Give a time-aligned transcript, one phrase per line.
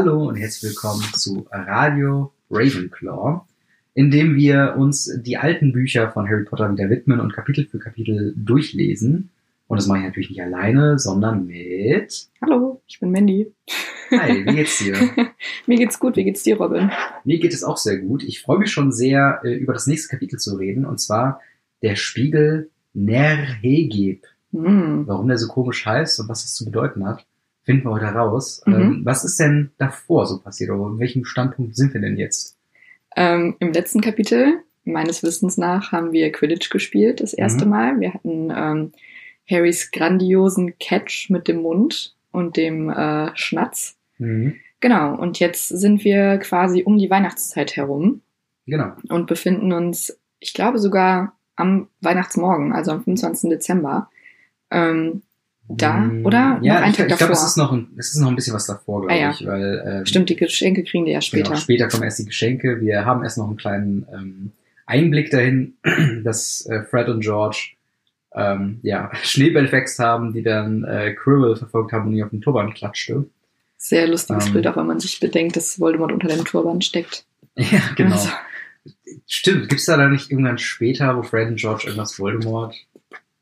[0.00, 3.40] Hallo und herzlich willkommen zu Radio Ravenclaw,
[3.94, 7.80] in dem wir uns die alten Bücher von Harry Potter wieder widmen und Kapitel für
[7.80, 9.30] Kapitel durchlesen.
[9.66, 12.28] Und das mache ich natürlich nicht alleine, sondern mit.
[12.40, 13.52] Hallo, ich bin Mandy.
[14.12, 14.94] Hi, wie geht's dir?
[15.66, 16.92] Mir geht's gut, wie geht's dir, Robin?
[17.24, 18.22] Mir geht es auch sehr gut.
[18.22, 21.40] Ich freue mich schon sehr, äh, über das nächste Kapitel zu reden, und zwar
[21.82, 24.26] der Spiegel Nerhegeb.
[24.52, 25.08] Hm.
[25.08, 27.26] Warum der so komisch heißt und was das zu bedeuten hat,
[27.68, 28.62] finden wir heute raus.
[28.64, 28.74] Mhm.
[28.74, 30.70] Ähm, was ist denn davor so passiert?
[30.70, 32.56] Oder in welchem Standpunkt sind wir denn jetzt?
[33.14, 37.70] Ähm, Im letzten Kapitel, meines Wissens nach, haben wir Quidditch gespielt, das erste Mhm.
[37.70, 38.00] Mal.
[38.00, 38.92] Wir hatten ähm,
[39.50, 43.98] Harrys grandiosen Catch mit dem Mund und dem äh, Schnatz.
[44.16, 44.54] Mhm.
[44.80, 48.22] Genau, und jetzt sind wir quasi um die Weihnachtszeit herum
[48.66, 48.92] Genau.
[49.10, 53.50] und befinden uns, ich glaube sogar am Weihnachtsmorgen, also am 25.
[53.50, 54.08] Dezember.
[54.70, 55.20] Ähm,
[55.70, 56.58] Da, oder?
[56.62, 58.36] Ja, Noch einen ich, Tag ich glaube, es ist noch ein, es ist noch ein
[58.36, 59.30] bisschen was davor, glaube Ah, ja.
[59.32, 61.50] ich, weil ähm, stimmt, die Geschenke kriegen die ja später.
[61.50, 62.80] Genau, später kommen erst die Geschenke.
[62.80, 64.52] Wir haben erst noch einen kleinen ähm,
[64.86, 65.74] Einblick dahin,
[66.24, 67.72] dass äh, Fred und George
[68.34, 72.40] ähm, ja, Schneebälle verhext haben, die dann äh, Quirrell verfolgt haben und ihn auf den
[72.40, 73.26] Turban klatschte.
[73.76, 74.54] Sehr lustiges Ähm.
[74.54, 77.24] Bild, auch wenn man sich bedenkt, dass Voldemort unter dem Turban steckt.
[77.56, 78.12] Ja, genau.
[78.12, 78.28] Also,
[79.26, 82.74] Stimmt, gibt's da da nicht irgendwann später, wo Fred und George irgendwas Voldemort?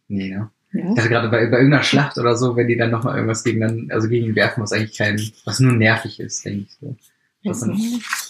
[0.09, 0.51] Nee, ne?
[0.79, 0.89] Ja.
[0.91, 3.61] Ich dachte gerade bei, bei irgendeiner Schlacht oder so, wenn die dann nochmal irgendwas gegen
[3.61, 6.97] dann, also gegen ihn werfen, was eigentlich kein, was nur nervig ist, denke ich so.
[7.45, 7.81] Was dann,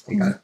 [0.08, 0.41] egal.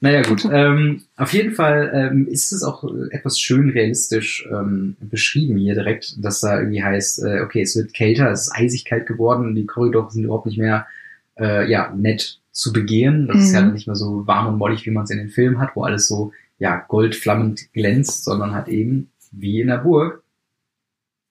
[0.00, 0.48] Naja, gut.
[0.50, 6.16] Ähm, auf jeden Fall ähm, ist es auch etwas schön realistisch ähm, beschrieben hier direkt,
[6.24, 9.54] dass da irgendwie heißt, äh, okay, es wird kälter, es ist eisig kalt geworden und
[9.54, 10.86] die Korridore sind überhaupt nicht mehr
[11.38, 13.28] äh, ja, nett zu begehen.
[13.28, 13.74] Das ist ja Mhm.
[13.74, 16.08] nicht mehr so warm und mollig, wie man es in den Filmen hat, wo alles
[16.08, 20.22] so ja, goldflammend glänzt, sondern halt eben wie in der Burg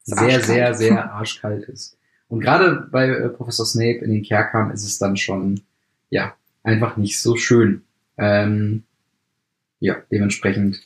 [0.05, 0.45] sehr, Arschkalt.
[0.45, 1.97] sehr, sehr arschkalt ist.
[2.27, 5.61] Und gerade bei äh, Professor Snape in den Kerkern ist es dann schon,
[6.09, 6.33] ja,
[6.63, 7.81] einfach nicht so schön.
[8.17, 8.83] Ähm,
[9.79, 10.81] ja, dementsprechend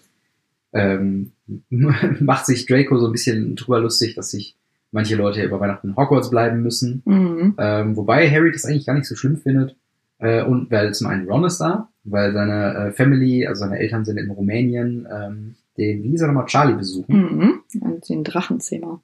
[0.73, 1.31] ähm,
[1.69, 4.55] macht sich Draco so ein bisschen drüber lustig, dass sich
[4.91, 7.03] manche Leute über Weihnachten in Hogwarts bleiben müssen.
[7.05, 7.55] Mhm.
[7.57, 9.75] Ähm, wobei Harry das eigentlich gar nicht so schlimm findet.
[10.17, 14.03] Äh, und weil zum einen Ron ist da, weil seine äh, Family, also seine Eltern
[14.03, 17.15] sind in Rumänien, ähm, den, wie hieß er nochmal, Charlie besuchen.
[17.15, 17.59] Mhm.
[17.81, 19.01] Und den Drachenzimmer.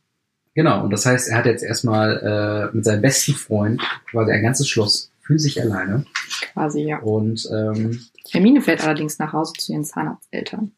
[0.56, 4.42] Genau, und das heißt, er hat jetzt erstmal äh, mit seinem besten Freund quasi ein
[4.42, 6.06] ganzes Schloss für sich alleine.
[6.54, 7.00] Quasi, ja.
[7.00, 8.00] Und ähm,
[8.32, 10.72] Hermine fährt allerdings nach Hause zu ihren Zahnarzteltern.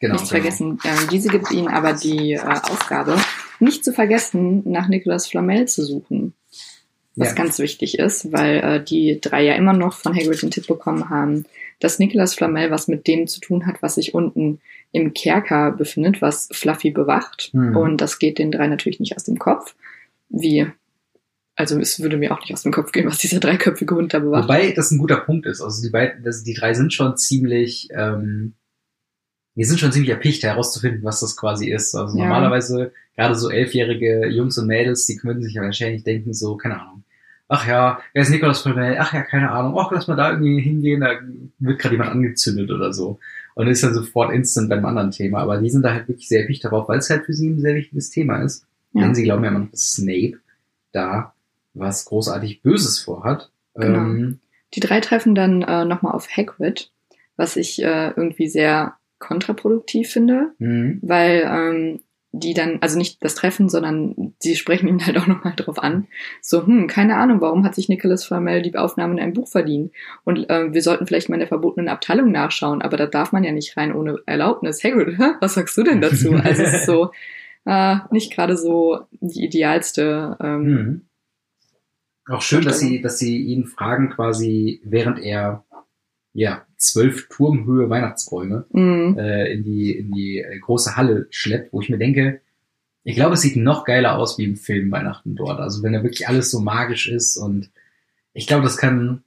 [0.00, 0.14] genau.
[0.14, 0.42] Nichts genau.
[0.42, 0.78] vergessen.
[0.84, 3.16] Ähm, diese gibt ihnen aber die äh, Aufgabe,
[3.58, 6.34] nicht zu vergessen, nach Nicolas Flamel zu suchen.
[7.16, 7.34] Was Ja.
[7.34, 11.10] ganz wichtig ist, weil äh, die drei ja immer noch von Hagrid den Tipp bekommen
[11.10, 11.44] haben,
[11.80, 14.60] dass Nicolas Flamel was mit dem zu tun hat, was sich unten
[14.94, 17.50] im Kerker befindet, was Fluffy bewacht.
[17.52, 17.76] Mhm.
[17.76, 19.74] Und das geht den drei natürlich nicht aus dem Kopf.
[20.28, 20.66] Wie,
[21.56, 24.20] also es würde mir auch nicht aus dem Kopf gehen, was dieser dreiköpfige Hund da
[24.20, 24.44] bewacht.
[24.44, 25.60] Wobei das ein guter Punkt ist.
[25.60, 28.54] Also die beiden, das, die drei sind schon ziemlich, ähm,
[29.56, 31.92] die sind schon ziemlich erpicht herauszufinden, was das quasi ist.
[31.96, 32.24] Also Ja.
[32.24, 36.80] normalerweise, gerade so elfjährige Jungs und Mädels, die können sich ja wahrscheinlich denken, so, keine
[36.80, 37.02] Ahnung.
[37.48, 38.96] Ach ja, wer ist Nikolaus Flamel?
[38.98, 39.76] Ach ja, keine Ahnung.
[39.76, 41.18] Ach, lass mal da irgendwie hingehen, da
[41.58, 43.18] wird gerade jemand angezündet oder so.
[43.54, 45.40] Und ist dann sofort instant beim anderen Thema.
[45.40, 47.60] Aber die sind da halt wirklich sehr erpicht darauf, weil es halt für sie ein
[47.60, 48.66] sehr wichtiges Thema ist.
[48.92, 49.02] Ja.
[49.02, 50.38] Denn sie glauben ja immer noch, dass Snape
[50.92, 51.34] da
[51.74, 53.50] was großartig Böses vorhat.
[53.74, 53.98] Genau.
[53.98, 54.40] Ähm,
[54.74, 56.90] Die drei treffen dann äh, nochmal auf Hagrid,
[57.36, 60.98] was ich äh, irgendwie sehr kontraproduktiv finde, mhm.
[61.02, 62.00] weil ähm,
[62.40, 66.06] die dann, also nicht das Treffen, sondern sie sprechen ihn halt auch nochmal drauf an.
[66.40, 69.92] So, hm, keine Ahnung, warum hat sich Nicholas Flamel die Aufnahme in einem Buch verdient?
[70.24, 73.44] Und äh, wir sollten vielleicht mal in der verbotenen Abteilung nachschauen, aber da darf man
[73.44, 74.82] ja nicht rein ohne Erlaubnis.
[74.82, 75.34] Hagrid, hä?
[75.40, 76.34] was sagst du denn dazu?
[76.44, 77.10] Also es ist so
[77.64, 80.36] äh, nicht gerade so die idealste.
[80.40, 81.02] Ähm, Mhm.
[82.26, 85.63] Auch schön, dass sie, dass sie ihn fragen quasi, während er
[86.34, 91.80] ja zwölf Turmhöhe Weihnachtsbäume mh, äh, in die in die äh, große Halle schleppt, wo
[91.80, 92.40] ich mir denke,
[93.04, 95.60] ich glaube, es sieht noch geiler aus wie im Film Weihnachten dort.
[95.60, 97.70] Also wenn da wirklich alles so magisch ist und
[98.32, 99.22] ich glaube, das kann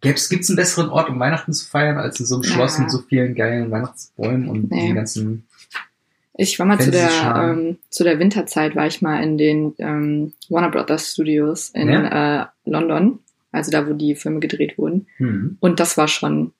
[0.00, 2.50] gibt's gibt's einen besseren Ort, um Weihnachten zu feiern, als in so einem Ja.
[2.50, 4.80] Schloss mit so vielen geilen Weihnachtsbäumen und Nee.
[4.80, 5.46] diesen ganzen
[6.34, 10.32] Ich war mal zu der, ähm, zu der Winterzeit, war ich mal in den ähm,
[10.48, 13.20] Warner Brothers Studios in äh, London,
[13.52, 15.06] also da, wo die Filme gedreht wurden.
[15.18, 15.56] hm.
[15.60, 16.52] Und das war schon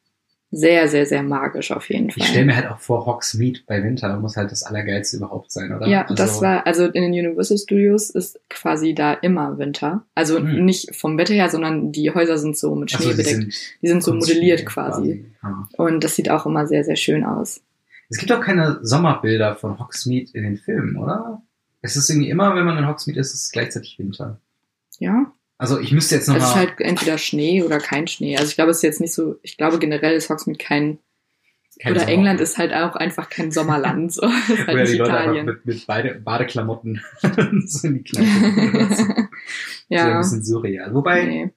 [0.55, 2.19] sehr, sehr, sehr magisch auf jeden Fall.
[2.23, 5.73] Ich stelle mir halt auch vor, Hogsmeade bei Winter muss halt das Allergeilste überhaupt sein,
[5.75, 5.87] oder?
[5.87, 10.05] ja, Also- das war, also in den Universal Studios ist quasi da immer Winter.
[10.15, 10.67] Also Hm.
[10.67, 13.37] nicht vom Wetter her, sondern die Häuser sind so mit Ach Schnee so, die bedeckt.
[13.37, 15.25] sind die sind so modelliert quasi.
[15.41, 15.67] Ah.
[15.79, 17.63] Und das sieht auch immer sehr, sehr schön aus.
[18.11, 21.41] Es gibt auch keine Sommerbilder von Hogsmeade in den Filmen, oder?
[21.81, 24.39] Es ist irgendwie immer, wenn man in Hogsmeade ist, ist es gleichzeitig Winter.
[24.99, 25.33] Ja?
[25.63, 26.57] Also ich müsste jetzt Es ist nochmal.
[26.57, 28.37] halt entweder Schnee oder kein Schnee.
[28.37, 30.99] Also ich glaube, es ist jetzt nicht so, ich glaube generell ist Hogsmeade kein,
[31.89, 34.13] oder England ist halt auch einfach kein Sommerland.
[34.13, 34.23] So.
[34.49, 35.47] Halt Oder die Leute einfach Italien.
[35.47, 37.01] mit, mit Bade, Badeklamotten
[37.67, 38.73] so in die gehen.
[38.75, 39.29] Das ist so ein
[39.89, 40.93] ja, bisschen surreal.
[40.95, 41.51] Wobei, nee,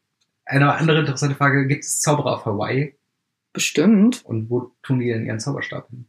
[0.45, 2.95] eine andere interessante Frage, gibt es Zauberer auf Hawaii?
[3.53, 4.23] bestimmt.
[4.25, 6.05] Und wo tun die denn ihren Zauberstab hin?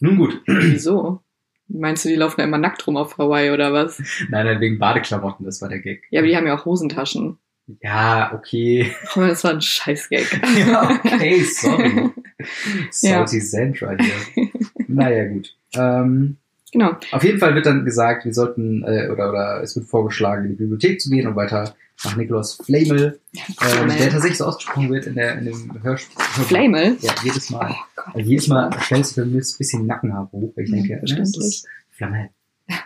[0.00, 0.42] Nun gut.
[0.46, 1.22] Wieso?
[1.68, 3.98] Meinst du, die laufen da immer nackt rum auf Hawaii oder was?
[4.30, 6.02] Nein, nein, wegen Badeklamotten, das war der Gag.
[6.10, 7.38] Ja, aber die haben ja auch Hosentaschen.
[7.80, 8.92] Ja, okay.
[9.16, 10.40] Oh, das war ein Scheiß-Gag.
[10.58, 12.10] ja, okay, sorry.
[12.38, 12.48] Ja.
[12.90, 14.48] Salty Sandra hier.
[14.88, 15.56] Naja, gut.
[15.74, 16.36] Ähm,
[16.72, 16.96] Genau.
[17.12, 20.50] auf jeden Fall wird dann gesagt, wir sollten, äh, oder, oder es wird vorgeschlagen, in
[20.52, 21.74] die Bibliothek zu gehen und weiter
[22.04, 26.20] nach Nikolaus Flamel, ähm, der tatsächlich so ausgesprochen wird in, der, in dem Hörspiel.
[26.46, 26.96] Flamel?
[27.00, 27.70] Ja, jedes Mal.
[27.72, 28.06] Oh Gott.
[28.16, 30.76] Also jedes Mal stellt sich bei mir so ein bisschen Nackenhaar hoch, weil ich Ja,
[30.76, 32.30] denke, ne, das ist Flamel.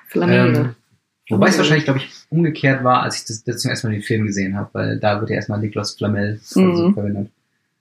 [0.09, 0.57] Flamel.
[0.57, 0.75] Ähm,
[1.31, 4.03] wobei es wahrscheinlich, glaube ich, umgekehrt war, als ich das, das zum ersten Mal den
[4.03, 6.95] Film gesehen habe, weil da wird ja erstmal Niklas Flamel Mhm.
[6.95, 7.31] verwendet,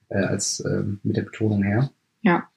[0.08, 1.90] äh, als ähm, mit der Betonung her.
[2.22, 2.48] Ja.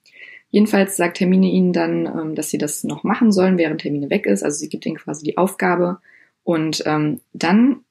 [0.52, 4.26] Jedenfalls sagt Hermine ihnen dann, ähm, dass sie das noch machen sollen, während Hermine weg
[4.26, 4.42] ist.
[4.44, 6.00] Also sie gibt ihnen quasi die Aufgabe.
[6.44, 7.82] Und ähm, dann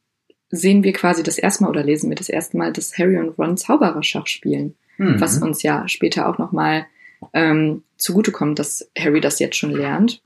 [0.50, 3.38] sehen wir quasi das erste Mal oder lesen wir das erste Mal, dass Harry und
[3.38, 4.74] Ron Zaubererschach spielen.
[4.98, 5.20] Mhm.
[5.20, 6.86] was uns ja später auch nochmal
[7.32, 10.22] ähm, zugutekommt, dass Harry das jetzt schon lernt.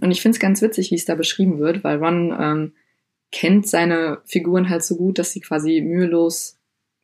[0.00, 2.72] Und ich finde es ganz witzig, wie es da beschrieben wird, weil Ron ähm,
[3.30, 6.56] kennt seine Figuren halt so gut, dass sie quasi mühelos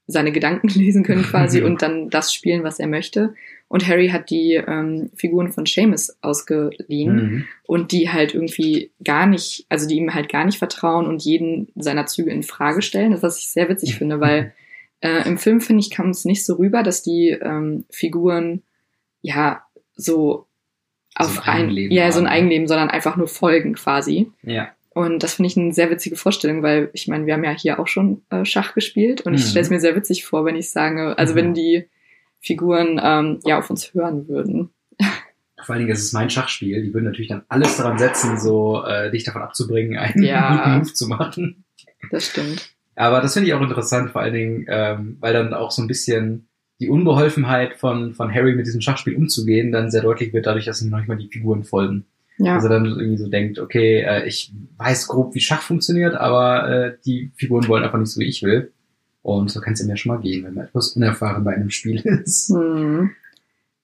[0.06, 3.34] seine Gedanken lesen können quasi und dann das spielen, was er möchte.
[3.68, 7.44] Und Harry hat die ähm, Figuren von Seamus ausgeliehen Mhm.
[7.64, 11.68] und die halt irgendwie gar nicht, also die ihm halt gar nicht vertrauen und jeden
[11.74, 13.10] seiner Züge in Frage stellen.
[13.10, 14.52] Das was ich sehr witzig finde, weil
[15.00, 18.62] äh, im Film finde ich kam es nicht so rüber, dass die ähm, Figuren
[19.20, 19.62] ja
[19.96, 20.46] so
[21.16, 22.26] auf So ein ein, Eigenleben ja so ein.
[22.28, 24.30] Eigenleben, sondern einfach nur folgen quasi.
[24.42, 24.68] Ja.
[24.96, 27.78] Und das finde ich eine sehr witzige Vorstellung, weil ich meine, wir haben ja hier
[27.78, 29.48] auch schon äh, Schach gespielt und ich Mhm.
[29.48, 31.36] stelle es mir sehr witzig vor, wenn ich sage, also Mhm.
[31.36, 31.84] wenn die
[32.40, 34.70] Figuren ähm, ja auf uns hören würden.
[35.62, 36.82] Vor allen Dingen, das ist mein Schachspiel.
[36.82, 40.56] Die würden natürlich dann alles daran setzen, so äh, dich davon abzubringen, einen Ja.
[40.64, 41.64] guten Move zu machen.
[42.10, 42.70] Das stimmt.
[42.94, 45.88] Aber das finde ich auch interessant, vor allen Dingen, ähm, weil dann auch so ein
[45.88, 46.48] bisschen
[46.80, 50.80] die Unbeholfenheit von, von Harry mit diesem Schachspiel umzugehen, dann sehr deutlich wird, dadurch, dass
[50.80, 52.06] ihm noch nicht mal die Figuren folgen.
[52.38, 52.54] Ja.
[52.56, 56.96] Also dann irgendwie so denkt, okay, äh, ich weiß grob, wie Schach funktioniert, aber äh,
[57.06, 58.72] die Figuren wollen einfach nicht so, wie ich will.
[59.22, 62.00] Und so kann es ja schon mal gehen, wenn man etwas unerfahren bei einem Spiel
[62.00, 62.50] ist.
[62.50, 63.10] Hm.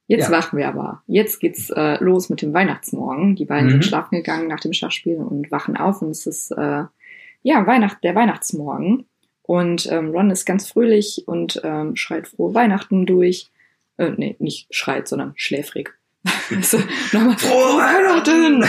[0.07, 0.31] Jetzt Ja.
[0.37, 1.03] wachen wir aber.
[1.07, 3.35] Jetzt geht's äh, los mit dem Weihnachtsmorgen.
[3.37, 3.71] Die beiden Mhm.
[3.73, 6.85] sind schlafen gegangen nach dem Schachspiel und wachen auf und es ist äh,
[7.43, 9.07] ja Weihnacht, der Weihnachtsmorgen.
[9.43, 13.51] Und ähm, Ron ist ganz fröhlich und ähm, schreit frohe Weihnachten durch.
[13.97, 15.95] Äh, nee, nicht schreit, sondern schläfrig.
[16.55, 16.79] also,
[17.13, 18.65] nochmal, Frohe Weihnachten!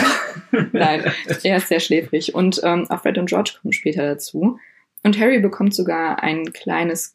[0.72, 1.12] Nein,
[1.42, 2.34] er ist sehr schläfrig.
[2.34, 4.58] Und ähm, auch Fred und George kommen später dazu.
[5.02, 7.14] Und Harry bekommt sogar ein kleines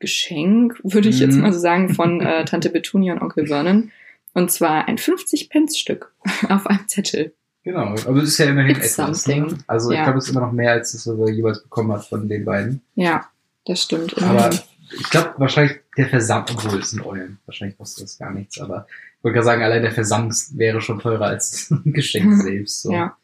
[0.00, 1.42] Geschenk, würde ich jetzt Mhm.
[1.42, 3.90] mal so sagen, von äh, Tante Petunia und Onkel Vernon.
[4.34, 6.12] Und zwar ein 50-Pence-Stück
[6.48, 7.32] auf einem Zettel.
[7.64, 9.26] Genau, aber es ist ja immerhin It's etwas.
[9.26, 9.46] Ne?
[9.66, 10.04] Also ich Ja.
[10.04, 12.44] glaube, es ist immer noch mehr, als das, was er jeweils bekommen hat von den
[12.44, 12.80] beiden.
[12.94, 13.26] Ja,
[13.66, 14.16] das stimmt.
[14.22, 14.50] Aber
[14.98, 18.86] ich glaube wahrscheinlich der Versand, obwohl es sind Eulen, wahrscheinlich kostet das gar nichts, aber
[19.07, 22.82] ich wollte gerade sagen, allein der Versand wäre schon teurer als das Geschenk selbst.
[22.82, 22.92] So.
[22.92, 23.16] Ja.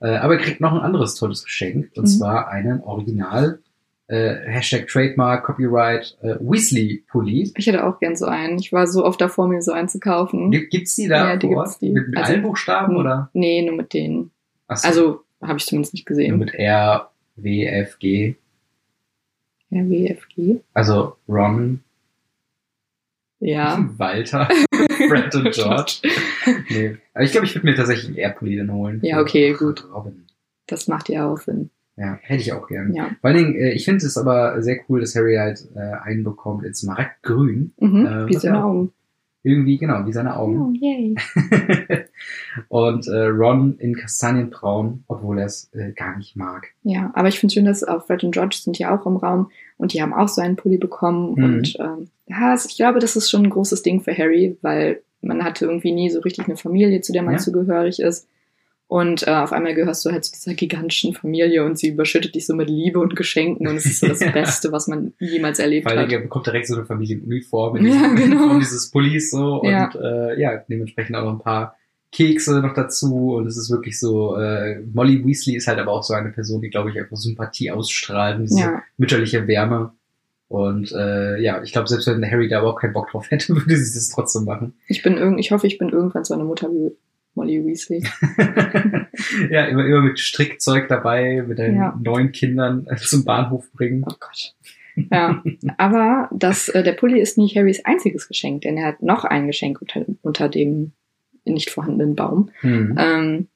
[0.00, 2.06] Äh, aber er kriegt noch ein anderes tolles Geschenk, und Mhm.
[2.06, 3.60] zwar einen Original
[4.08, 7.52] äh, Hashtag Trademark Copyright äh, Weasley Pulli.
[7.56, 8.58] Ich hätte auch gern so einen.
[8.60, 10.52] Ich war so oft davor, mir so einen zu kaufen.
[10.52, 11.90] Gibt, gibt's die da Ja, die vor gibt's die.
[11.90, 13.30] Mit, mit Also- allen Buchstaben oder?
[13.32, 14.30] Nee, nur mit denen.
[14.68, 16.38] Ach so, Also, habe ich zumindest nicht nur gesehen.
[16.38, 18.36] mit R, W, F, G.
[19.70, 20.60] Ja, WFG.
[20.72, 21.80] Also Ron,
[23.40, 23.84] Ja.
[23.98, 24.48] Walter,
[25.08, 25.98] Fred und George.
[26.70, 26.96] Nee.
[27.14, 29.00] Aber ich glaube, ich würde mir tatsächlich einen dann holen.
[29.02, 29.86] Ja, okay, gut.
[29.92, 30.26] Robin.
[30.66, 31.70] Das macht ja auch Sinn.
[31.96, 32.92] Ja, hätte ich auch gern.
[32.94, 33.10] Ja.
[33.20, 36.24] Vor allen Dingen, äh, ich finde es aber sehr cool, dass Harry halt äh, einen
[36.24, 37.72] bekommt in Smaragdgrün.
[37.78, 38.06] Mhm.
[38.06, 38.92] Äh, Wie seine Augen.
[39.46, 40.60] Irgendwie, genau, wie seine Augen.
[40.60, 41.14] Oh, yay.
[42.68, 46.66] und äh, Ron in Kastanienbraun, obwohl er es äh, gar nicht mag.
[46.82, 49.52] Ja, aber ich finde schön, dass auch Fred und George sind ja auch im Raum
[49.78, 51.34] und die haben auch so einen Pulli bekommen.
[51.36, 51.44] Mhm.
[51.44, 55.42] Und ähm, ja, ich glaube, das ist schon ein großes Ding für Harry, weil man
[55.44, 57.38] hatte irgendwie nie so richtig eine Familie, zu der man Ja.
[57.40, 58.28] zugehörig ist.
[58.88, 62.46] Und äh, auf einmal gehörst du halt zu dieser gigantischen Familie und sie überschüttet dich
[62.46, 64.20] so mit Liebe und Geschenken und es ist so das.
[64.32, 66.08] Beste, was man jemals erlebt allen hat.
[66.08, 68.36] Dingen, er bekommt direkt so eine Familienuniform in Ja, genau.
[68.36, 69.90] Uniform dieses Pullis so und Ja.
[70.00, 71.76] äh, ja, dementsprechend auch ein paar
[72.12, 76.02] Kekse noch dazu und es ist wirklich so, äh, Molly Weasley ist halt aber auch
[76.02, 79.92] so eine Person, die glaube ich einfach Sympathie ausstrahlt, diese Ja, mütterliche Wärme
[80.48, 83.76] und äh, ja, ich glaube, selbst wenn Harry da überhaupt keinen Bock drauf hätte, würde
[83.76, 84.74] sie das trotzdem machen.
[84.88, 86.92] ich bin irgend, ich hoffe, ich bin irgendwann so eine Mutter wie
[87.34, 88.02] Molly Weasley.
[89.50, 91.98] ja, immer, immer mit Strickzeug dabei, mit deinen Ja.
[92.02, 94.04] neuen Kindern äh, zum Bahnhof bringen.
[94.08, 94.54] Oh Gott.
[95.10, 95.42] Ja,
[95.76, 99.46] aber das, äh, der Pulli ist nicht Harrys einziges Geschenk, denn er hat noch ein
[99.46, 100.92] Geschenk unter, unter dem
[101.54, 102.50] nicht vorhandenen Baum.
[102.60, 102.94] Hm.
[102.98, 103.46] Ähm,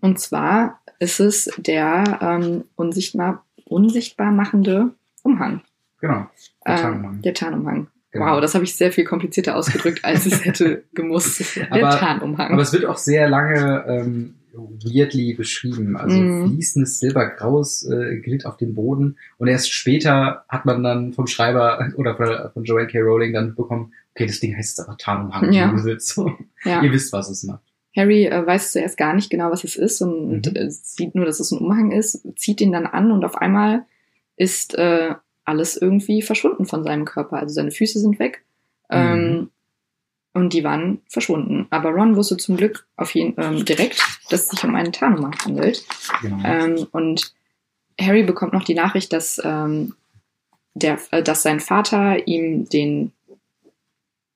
[0.00, 4.90] und zwar ist es der ähm, unsichtbar, unsichtbar machende
[5.22, 5.60] Umhang.
[6.00, 6.26] Genau.
[6.66, 7.22] Der Ähm, Tarnumhang.
[7.22, 7.86] der Tarnumhang.
[8.10, 8.26] Genau.
[8.26, 11.56] Wow, das habe ich sehr viel komplizierter ausgedrückt, als es hätte gemusst.
[11.56, 12.52] Der Aber- Tarnumhang.
[12.52, 15.96] Aber es wird auch sehr lange ähm, weirdly beschrieben.
[15.96, 16.48] Also Mhm.
[16.50, 19.16] fließendes silbergraues äh, glitt auf dem Boden.
[19.38, 23.00] Und erst später hat man dann vom Schreiber oder von, von Joanne K.
[23.00, 25.52] Rowling dann bekommen, okay, das Ding heißt jetzt aber Tarnumhang.
[25.52, 25.72] Ja.
[25.98, 26.30] So.
[26.64, 26.82] ja.
[26.82, 27.62] Ihr wisst, was es macht.
[27.96, 30.56] Harry äh, weiß zuerst gar nicht genau, was es ist und Mhm.
[30.56, 33.84] äh, sieht nur, dass es ein Umhang ist, zieht ihn dann an und auf einmal
[34.36, 35.14] ist äh,
[35.44, 37.36] alles irgendwie verschwunden von seinem Körper.
[37.38, 38.44] Also seine Füße sind weg
[38.90, 39.50] ähm, Mhm.
[40.32, 41.66] und die waren verschwunden.
[41.70, 44.00] Aber Ron wusste zum Glück auf jeden ähm, direkt,
[44.30, 45.84] dass es sich um einen Tarnumhang handelt.
[46.22, 46.38] Genau.
[46.44, 47.34] Ähm, und
[48.00, 49.94] Harry bekommt noch die Nachricht, dass, ähm,
[50.74, 53.12] der, äh, dass sein Vater ihm den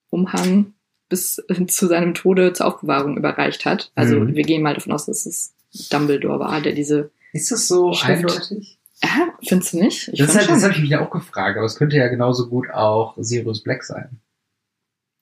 [0.09, 0.73] Umhang
[1.09, 3.91] bis zu seinem Tode zur Aufbewahrung überreicht hat.
[3.95, 4.35] Also Mhm.
[4.35, 5.53] wir gehen mal davon aus, dass es
[5.91, 7.11] Dumbledore war, der diese.
[7.33, 8.23] ist das so Schrift.
[8.25, 8.79] eindeutig?
[9.03, 10.07] Ja, findest du nicht?
[10.07, 12.49] Ich Das, halt, das habe ich mich ja auch gefragt, aber es könnte ja genauso
[12.49, 14.19] gut auch Sirius Black sein.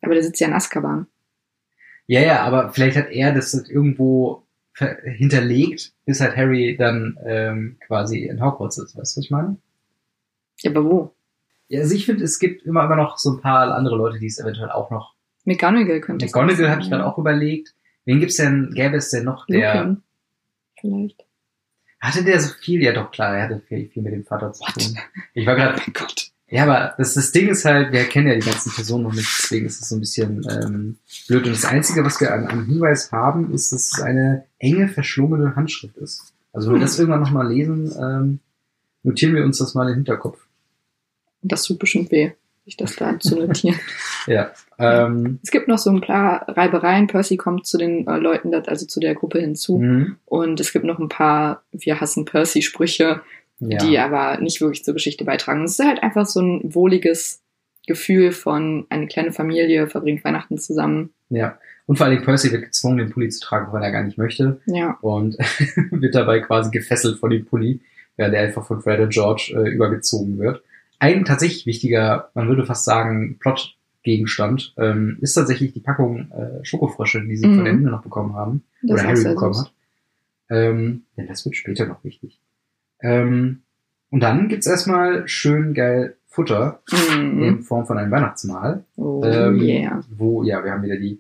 [0.02, 1.08] Aber der sitzt ja in Azkaban.
[2.08, 4.44] Ja, ja, aber vielleicht hat er das halt irgendwo
[5.04, 8.96] hinterlegt, bis halt Harry dann ähm, quasi in Hogwarts ist.
[8.98, 9.58] Weißt du, was ich meine?
[10.60, 11.15] Ja, aber wo?
[11.68, 14.28] Ja, also ich finde, es gibt immer, immer noch so ein paar andere Leute, die
[14.28, 15.16] es eventuell auch noch.
[15.46, 17.74] McGonagall könnte es McGonagall habe ich gerade auch überlegt.
[18.06, 19.76] Wen gibt's denn, gäbe es denn noch, der.
[19.76, 20.04] Lupin.
[20.80, 21.26] Vielleicht.
[22.00, 22.84] Hatte der so viel?
[22.84, 24.74] Ja, doch, klar, er hatte viel, viel mit dem Vater zu What?
[24.76, 24.98] tun.
[25.34, 25.78] Ich war gerade.
[25.78, 26.32] mein Gott.
[26.48, 29.28] Ja, aber das, das Ding ist halt, wir kennen ja die ganzen Personen noch nicht,
[29.40, 31.48] deswegen ist es so ein bisschen ähm, blöd.
[31.48, 35.56] Und das Einzige, was wir an, an Hinweis haben, ist, dass es eine enge, verschlungene
[35.56, 36.34] Handschrift ist.
[36.54, 38.40] Also wenn wir das irgendwann nochmal lesen, ähm,
[39.02, 40.45] notieren wir uns das mal im Hinterkopf.
[41.46, 42.32] Und das tut bestimmt weh,
[42.66, 43.80] sich das da zu notieren.
[44.28, 44.52] Ja.
[44.80, 47.06] Ähm, Es gibt noch so ein paar Reibereien.
[47.06, 49.78] Percy kommt zu den äh, Leuten, also zu der Gruppe hinzu.
[49.78, 50.16] mhm.
[50.26, 53.22] Und es gibt noch ein paar Wir hassen Percy-Sprüche,
[53.60, 53.78] ja.
[53.78, 55.64] die aber nicht wirklich zur Geschichte beitragen.
[55.66, 57.44] Es ist halt einfach so ein wohliges
[57.86, 61.14] Gefühl von eine kleine Familie verbringt Weihnachten zusammen.
[61.30, 61.60] ja.
[61.86, 64.60] Und vor allem Percy wird gezwungen, den Pulli zu tragen, weil er gar nicht möchte.
[64.66, 65.38] Ja, Und
[65.92, 67.80] wird dabei quasi gefesselt von dem Pulli,
[68.18, 70.64] während er einfach von Fred und George äh, übergezogen wird.
[71.00, 77.22] Ein tatsächlich wichtiger, man würde fast sagen, Plot-Gegenstand ähm, ist tatsächlich die Packung äh, Schokofrösche,
[77.26, 77.56] die sie Mhm.
[77.56, 78.64] von Hermine noch bekommen haben.
[78.82, 79.66] das oder Harry bekommen süß.
[79.66, 79.72] hat.
[80.50, 82.40] Ähm, denn das wird später noch wichtig.
[83.02, 83.62] Ähm,
[84.12, 87.44] und dann gibt's erstmal schön geil Futter Mhm.
[87.44, 88.84] in Form von einem Weihnachtsmahl.
[88.96, 90.04] Oh Ähm, yeah.
[90.10, 91.20] Wo, ja, wir haben wieder die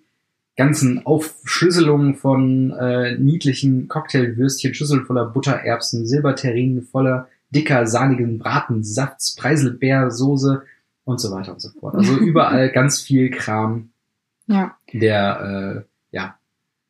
[0.57, 10.63] ganzen Aufschlüsselungen von äh, niedlichen Cocktailwürstchen, Schüsseln voller Buttererbsen, Silberterrinen voller dicker, sahnigen Bratensafts, Preiselbeersoße
[11.05, 11.95] und so weiter und so fort.
[11.95, 13.89] Also überall ganz viel Kram,
[14.47, 14.75] Ja.
[14.93, 16.35] der äh, ja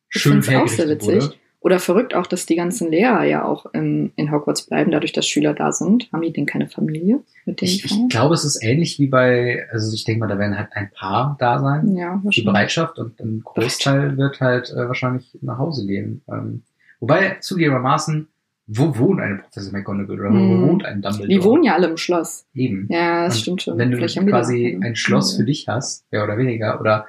[0.09, 1.07] Ich schön find's auch sehr witzig.
[1.23, 1.33] wurde.
[1.61, 5.27] Oder verrückt auch, dass die ganzen Lehrer ja auch im, in Hogwarts bleiben, dadurch, dass
[5.27, 6.07] Schüler da sind.
[6.13, 7.71] Haben die denn keine Familie mit denen?
[7.71, 10.69] Ich, ich glaube, es ist ähnlich wie bei, also ich denke mal, da werden halt
[10.73, 11.95] ein paar da sein.
[11.95, 12.45] ja, die wahrscheinlich.
[12.45, 16.21] Bereitschaft und ein Großteil wird halt äh, wahrscheinlich nach Hause gehen.
[16.29, 16.61] Ähm,
[16.99, 18.27] wobei, zugegebenermaßen,
[18.67, 20.49] wo wohnt eine Professor McGonagall oder Mhm.
[20.49, 21.27] wo wohnt ein Dumbledore?
[21.29, 22.45] Die wohnen ja alle im Schloss.
[22.53, 22.87] Eben.
[22.89, 23.77] Ja, das Und stimmt schon.
[23.77, 25.53] Wenn du Vielleicht quasi ein Schloss für Familie.
[25.53, 27.05] dich hast, mehr oder weniger, oder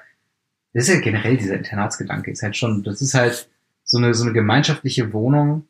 [0.75, 3.49] das ist ja generell dieser Internatsgedanke, ist halt schon, das ist halt
[3.85, 5.65] so eine, so eine gemeinschaftliche Wohnung,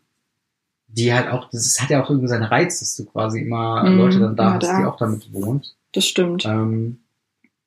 [0.89, 3.89] die halt auch, das ist, hat ja auch irgendwie seinen Reiz, dass du quasi immer
[3.89, 4.79] Mhm, Leute dann da ja, hast, da.
[4.81, 5.77] die auch damit wohnt.
[5.93, 6.45] Das stimmt.
[6.47, 6.99] Ähm,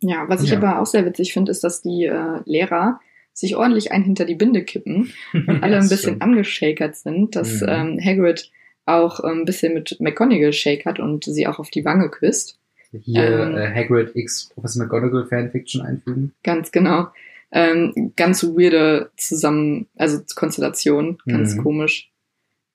[0.02, 0.58] Ja, was ich Ja.
[0.58, 3.00] aber auch sehr witzig finde, ist, dass die äh, Lehrer
[3.34, 6.22] sich ordentlich ein hinter die Binde kippen und alle ja, ein bisschen stimmt.
[6.22, 7.68] angeshakert sind, dass Mhm.
[7.70, 8.52] ähm, Hagrid
[8.86, 12.58] auch ein bisschen mit McGonagall shakert und sie auch auf die Wange küsst.
[12.92, 16.34] Hier Ähm, äh, Hagrid X Professor McGonagall Fanfiction einfügen.
[16.44, 17.08] Ganz genau.
[17.52, 21.64] Ähm, ganz weirde Zusammen, also Konstellation, ganz Mhm.
[21.64, 22.12] komisch.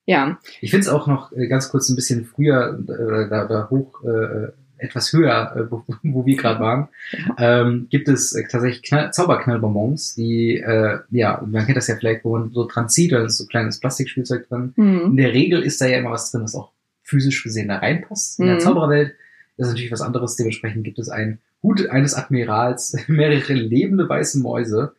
[0.05, 3.69] Ja, Ich finde es auch noch äh, ganz kurz ein bisschen früher äh, da, da
[3.69, 6.87] hoch äh, etwas höher, äh, wo, wo wir gerade waren,
[7.37, 12.25] ähm, gibt es äh, tatsächlich Knall, Zauberknallbonbons, die, äh, ja, man kennt das ja vielleicht,
[12.25, 14.73] wo man so dran zieht, da ist so kleines Plastikspielzeug drin.
[14.77, 15.17] In hm.
[15.17, 16.71] der Regel ist da ja immer was drin, was auch
[17.05, 18.39] physisch gesehen da reinpasst.
[18.39, 18.59] In der Mhm.
[18.59, 19.15] Zaubererwelt
[19.57, 20.35] ist natürlich was anderes.
[20.35, 24.93] Dementsprechend gibt es einen Hut eines Admirals, mehrere lebende weiße Mäuse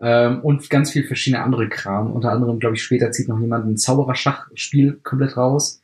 [0.00, 2.12] ähm, und ganz viel verschiedene andere Kram.
[2.12, 5.82] Unter anderem, glaube ich, später zieht noch jemand ein Zaubererschachspiel komplett raus.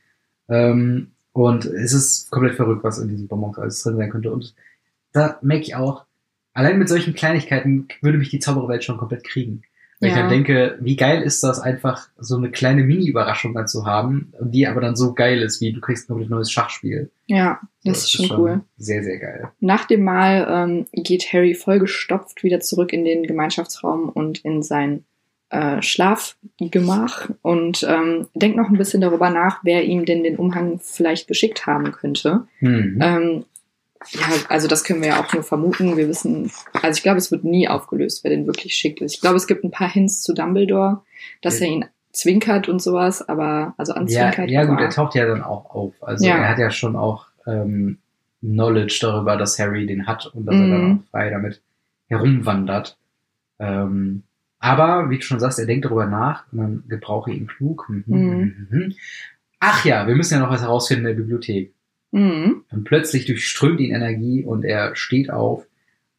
[0.49, 4.33] Ähm, und es ist komplett verrückt, was in diesen Bonbons alles drin sein könnte.
[4.33, 4.55] Und
[5.13, 6.05] da merke ich auch,
[6.55, 9.63] allein mit solchen Kleinigkeiten würde mich die Zaubererwelt schon komplett kriegen.
[10.01, 10.23] Weil ich Ja.
[10.23, 14.67] dann denke, wie geil ist das einfach, so eine kleine Mini-Überraschung dann zu haben, die
[14.67, 17.11] aber dann so geil ist, wie du kriegst ein komplett neues Schachspiel.
[17.27, 18.61] Ja, So, das ist schon cool.
[18.77, 19.53] Sehr, sehr geil.
[19.61, 25.05] Nach dem Mahl ähm, geht Harry vollgestopft wieder zurück in den Gemeinschaftsraum und in sein
[25.53, 30.81] äh, Schlafgemach und ähm, denkt noch ein bisschen darüber nach, wer ihm denn den Umhang
[30.83, 32.45] vielleicht geschickt haben könnte.
[32.61, 32.99] Mhm.
[33.01, 33.45] Ähm,
[34.11, 35.97] ja, also das können wir ja auch nur vermuten.
[35.97, 36.51] Wir wissen,
[36.83, 39.01] also ich glaube, es wird nie aufgelöst, wer den wirklich schickt.
[39.01, 41.03] Ich glaube, es gibt ein paar Hints zu Dumbledore,
[41.41, 41.67] dass Ja.
[41.67, 44.51] er ihn zwinkert und sowas, aber also ja, anzwinkert.
[44.51, 45.95] ja gut, aber- er taucht ja dann auch auf.
[46.03, 46.37] Also Ja.
[46.39, 47.99] er hat ja schon auch ähm,
[48.41, 50.71] Knowledge darüber, dass Harry den hat und dass er Mhm.
[50.71, 51.61] dann auch frei damit
[52.09, 52.97] herumwandert.
[53.59, 54.23] Ähm,
[54.63, 57.87] aber, wie du schon sagst, er denkt darüber nach und dann gebrauche ihn klug.
[57.89, 58.95] Mhm, Mhm.
[59.59, 61.75] Ach ja, wir müssen ja noch was herausfinden in der Bibliothek.
[62.13, 62.63] Mhm.
[62.71, 65.67] Und plötzlich durchströmt ihn Energie und er steht auf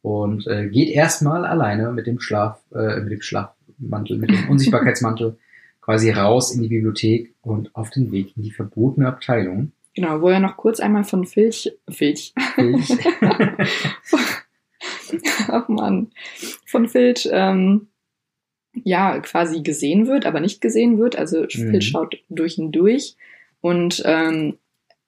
[0.01, 5.37] und äh, geht erstmal alleine mit dem Schlaf, äh, mit dem Schlafmantel, mit dem Unsichtbarkeitsmantel
[5.79, 9.71] quasi raus in die Bibliothek und auf den Weg in die verbotene Abteilung.
[9.95, 12.97] Genau, wo er noch kurz einmal von Filch, Filch, Ich,
[15.47, 16.11] ach man,
[16.65, 17.87] von Filch, ähm,
[18.73, 21.15] ja, quasi gesehen wird, aber nicht gesehen wird.
[21.15, 23.15] Also Filch schaut durch ihn durch
[23.61, 24.57] und ähm,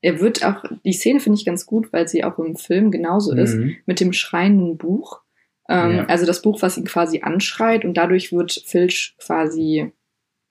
[0.01, 3.33] er wird auch, die Szene finde ich ganz gut, weil sie auch im Film genauso
[3.33, 3.77] ist, Mhm.
[3.87, 5.21] mit dem schreienden Buch.
[5.67, 6.05] Ähm, Ja.
[6.05, 9.91] Also das Buch, was ihn quasi anschreit und dadurch wird Filch quasi,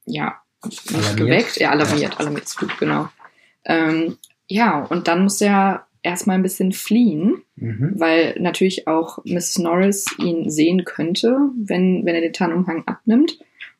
[0.06, 1.16] ja, nicht Alarmiert.
[1.18, 1.56] geweckt.
[1.60, 3.08] Ja, alarmiert, alarmiert ist gut, genau.
[3.64, 4.16] Ähm,
[4.48, 7.94] ja, und dann muss er erstmal ein bisschen fliehen, Mhm.
[7.96, 13.38] weil natürlich auch Miss Norris ihn sehen könnte, wenn, wenn er den Tarnumhang abnimmt.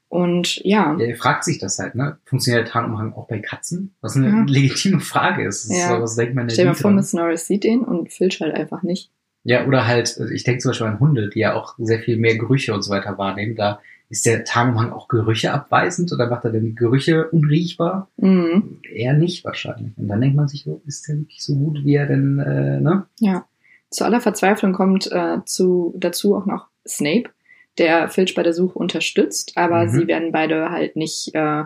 [0.08, 2.18] Und ja, er fragt sich das halt, ne?
[2.24, 3.94] Funktioniert der Tarnumhang auch bei Katzen?
[4.00, 4.44] Was eine Ja.
[4.46, 5.68] legitime Frage ist.
[5.68, 5.96] Das Ja.
[5.96, 6.96] ist was denkt man stell dir mal vor, dran.
[6.96, 9.10] Miss Norris sieht ihn und Filch halt einfach nicht.
[9.42, 12.38] Ja, oder halt, ich denke zum Beispiel an Hunde, die ja auch sehr viel mehr
[12.38, 13.56] Gerüche und so weiter wahrnehmen.
[13.56, 13.80] Da
[14.14, 18.08] ist der Tarnumhang auch Gerüche abweisend oder macht er denn Gerüche unriechbar?
[18.16, 18.78] Mhm.
[18.88, 19.98] Eher nicht wahrscheinlich.
[19.98, 22.80] Und dann denkt man sich so, ist der wirklich so gut, wie er denn, äh,
[22.80, 23.06] ne?
[23.18, 23.44] Ja.
[23.90, 27.30] Zu aller Verzweiflung kommt äh, zu, dazu auch noch Snape,
[27.78, 29.88] der Filch bei der Suche unterstützt, aber Mhm.
[29.88, 31.64] sie werden beide halt nicht äh,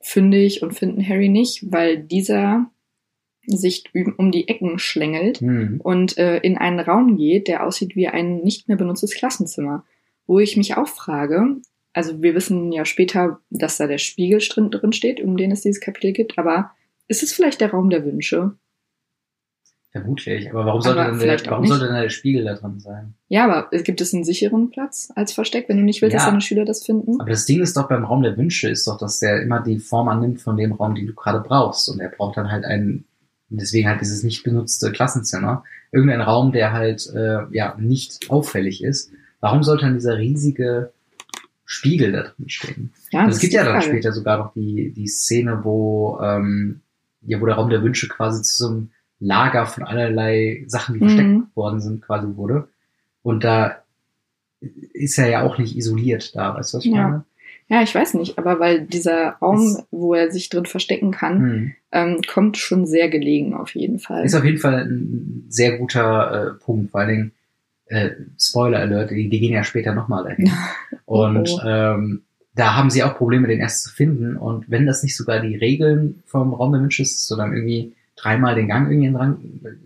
[0.00, 2.70] fündig und finden Harry nicht, weil dieser
[3.46, 3.84] sich
[4.16, 5.80] um die Ecken schlängelt Hm.
[5.82, 9.84] und äh, in einen Raum geht, der aussieht wie ein nicht mehr benutztes Klassenzimmer.
[10.28, 11.56] Wo ich mich auch frage,
[11.92, 15.62] also wir wissen ja später, dass da der Spiegel drin, drin steht, um den es
[15.62, 16.70] dieses Kapitel gibt, aber
[17.08, 18.52] ist es vielleicht der Raum der Wünsche?
[19.90, 20.50] Vermutlich.
[20.50, 23.14] Aber warum sollte Aber denn vielleicht der, warum sollte der Spiegel da drin sein?
[23.28, 26.18] Ja, aber es- gibt es einen sicheren Platz als Versteck, wenn du nicht willst, Ja.
[26.18, 27.18] dass deine Schüler das finden?
[27.20, 29.78] Aber das Ding ist doch beim Raum der Wünsche, ist doch, dass der immer die
[29.78, 31.88] Form annimmt von dem Raum, den du gerade brauchst.
[31.88, 33.06] Und er braucht dann halt einen,
[33.48, 35.64] deswegen halt dieses nicht benutzte Klassenzimmer.
[35.90, 39.10] Irgendein Raum, der halt, äh, ja, nicht auffällig ist.
[39.40, 40.92] Warum sollte dann dieser riesige
[41.64, 42.92] Spiegel da drin stehen?
[43.10, 43.86] Ja, Also es gibt ja dann Frage.
[43.86, 46.80] später sogar noch die, die Szene, wo, ähm,
[47.22, 51.00] ja, wo der Raum der Wünsche quasi zu so einem Lager von allerlei Sachen, die
[51.00, 51.04] Mhm.
[51.08, 52.68] versteckt worden sind, quasi wurde.
[53.22, 53.82] Und da
[54.60, 57.02] ist er ja auch nicht isoliert da, weißt du, was ich Ja.
[57.08, 57.24] meine?
[57.70, 61.38] Ja, ich weiß nicht, aber weil dieser Raum, Ist- wo er sich drin verstecken kann,
[61.40, 61.72] Hm.
[61.92, 64.24] ähm, kommt schon sehr gelegen auf jeden Fall.
[64.24, 67.32] Ist auf jeden Fall ein sehr guter äh, Punkt, vor allen Dingen,
[67.88, 70.50] äh, Spoiler Alert, die, die gehen ja später nochmal dahin.
[71.06, 71.60] Und Oh.
[71.66, 72.22] ähm,
[72.54, 74.36] da haben sie auch Probleme, den erst zu finden.
[74.36, 78.56] Und wenn das nicht sogar die Regeln vom Raum der Wünsche ist, sondern irgendwie dreimal
[78.56, 79.38] den Gang irgendwie dran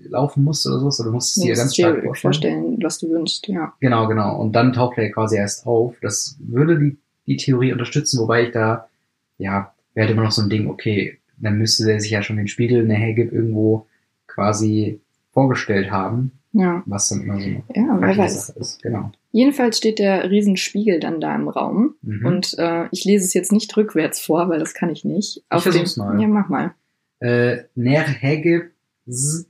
[0.08, 2.14] laufen musst oder sowas, oder du musst es Du dir ganz stark vorstellen.
[2.62, 3.74] vorstellen, was du wünschst, ja.
[3.80, 4.40] Genau, genau.
[4.40, 5.96] Und dann taucht er quasi erst auf.
[6.00, 8.88] Das würde die, die Theorie unterstützen, wobei ich da,
[9.36, 12.38] ja, wäre halt immer noch so ein Ding, okay, dann müsste der sich ja schon
[12.38, 13.86] den Spiegel in der Hagrid irgendwo
[14.26, 15.00] quasi
[15.32, 18.46] vorgestellt haben, Ja, was dann immer so eine ja wer weiß.
[18.48, 18.82] Sache ist.
[18.82, 19.10] Genau.
[19.30, 21.94] Jedenfalls steht der Riesenspiegel dann da im Raum.
[22.02, 22.26] Mhm.
[22.26, 25.42] Und äh, ich lese es jetzt nicht rückwärts vor, weil das kann ich nicht.
[25.48, 26.20] Auf versuch's dem- mal.
[26.20, 26.74] Ja, mach mal.
[27.20, 28.70] äh, ner Hagrid
[29.08, 29.46] z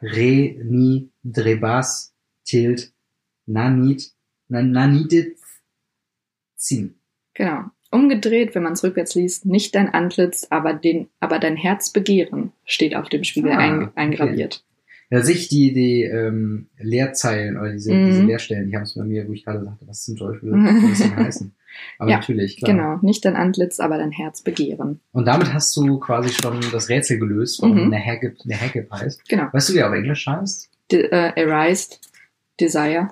[0.00, 2.92] re ni drebas tilt
[3.46, 4.12] nanit
[4.48, 5.36] nan- nanidit
[6.56, 6.94] zin.
[7.34, 7.64] Genau.
[7.90, 12.52] Umgedreht, wenn man es rückwärts liest, nicht dein Antlitz, aber den, aber dein Herz begehren,
[12.64, 14.62] steht auf dem Spiegel Ah, eingraviert.
[15.10, 18.04] Ja, sich die, die ähm, Leerzeilen oder diese, Mhm.
[18.06, 20.60] diese Leerstellen, die haben es bei mir, wo ich gerade sagte, was zum Teufel soll
[20.90, 21.54] das denn heißen?
[21.98, 22.72] Aber Ja, natürlich, klar.
[22.72, 25.00] Genau, nicht dein Antlitz, aber dein Herz begehren.
[25.12, 27.90] Und damit hast du quasi schon das Rätsel gelöst, warum Mhm.
[27.90, 29.26] der Hagrid, der Hagrid heißt.
[29.28, 29.44] Genau.
[29.52, 30.68] Weißt du, wie er auf Englisch heißt?
[30.92, 32.00] De äh, erased,
[32.60, 33.08] Desire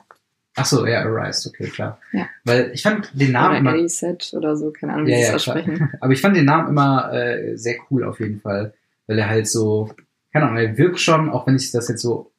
[0.58, 1.98] Ach so, ja, Arised, okay, klar.
[2.12, 2.26] Ja.
[2.44, 5.22] Weil ich fand den Namen oder immer Set oder so, keine Ahnung, wie Ja, sie
[5.24, 5.56] ja, es klar.
[5.56, 5.90] aussprechen.
[6.00, 8.72] Aber ich fand den Namen immer äh, sehr cool auf jeden Fall,
[9.06, 9.90] weil er halt so,
[10.36, 12.30] keine Ahnung, er wirkt schon, auch wenn ich das jetzt so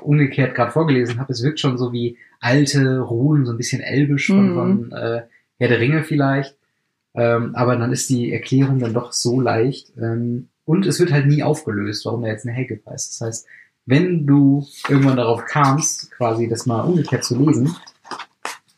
[0.00, 4.28] umgekehrt gerade vorgelesen habe, es wirkt schon so wie alte Runen, so ein bisschen elbisch
[4.28, 4.54] von, Mhm.
[4.54, 5.22] von äh,
[5.58, 6.56] Herr der Ringe vielleicht.
[7.14, 9.92] Ähm, aber dann ist die Erklärung dann doch so leicht.
[9.98, 13.20] Ähm, und es wird halt nie aufgelöst, warum er jetzt eine Hecke heißt.
[13.20, 13.46] Das heißt,
[13.84, 17.76] wenn du irgendwann darauf kamst, quasi das mal umgekehrt zu lesen,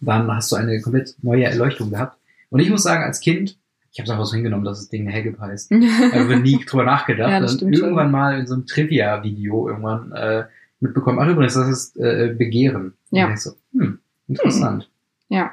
[0.00, 2.18] dann hast du eine komplett neue Erleuchtung gehabt.
[2.50, 3.56] Und ich muss sagen, als Kind,
[3.90, 5.72] ich habe es einfach so hingenommen, dass das Ding Hecke heißt.
[6.12, 7.30] Also nie drüber nachgedacht.
[7.30, 7.84] Ja, das und stimmt schon.
[7.84, 10.44] irgendwann mal in so einem Trivia-Video irgendwann äh,
[10.80, 11.18] mitbekommen.
[11.20, 12.94] Ach übrigens, das ist äh, Begehren.
[13.10, 13.26] Ja.
[13.26, 13.98] Und ich so, hm,
[14.28, 14.90] interessant.
[15.28, 15.52] ja.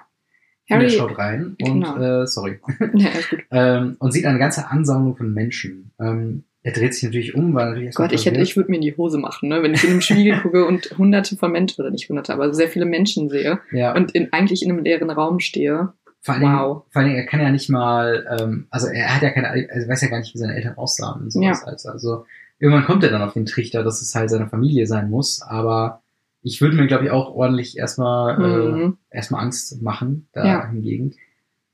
[0.67, 2.23] Und er Harry, schaut rein und Genau.
[2.23, 2.59] äh, sorry.
[2.95, 3.09] ja,
[3.51, 5.91] ähm, und sieht eine ganze Ansammlung von Menschen.
[5.99, 8.81] Ähm, er dreht sich natürlich um, weil natürlich Gott, ich hätte, ich würde mir in
[8.81, 9.61] die Hose machen, ne?
[9.61, 12.67] wenn ich in einem Spiegel gucke und hunderte von Menschen, oder nicht hunderte, aber sehr
[12.67, 15.93] viele Menschen sehe ja, und in, eigentlich in einem leeren Raum stehe.
[16.25, 16.83] Vor Dingen, wow.
[16.89, 19.87] vor Dingen, er kann ja nicht mal, ähm, also er hat ja keine, also er
[19.87, 21.63] weiß ja gar nicht, wie seine Eltern aussahen und sowas.
[21.63, 22.25] Also, also
[22.59, 26.01] irgendwann kommt er dann auf den Trichter, dass es halt seine Familie sein muss, aber
[26.41, 28.97] ich würde mir, glaube ich, auch ordentlich erstmal äh, Mhm.
[29.11, 30.67] erstmal Angst machen, da Ja.
[30.69, 31.13] hingegen.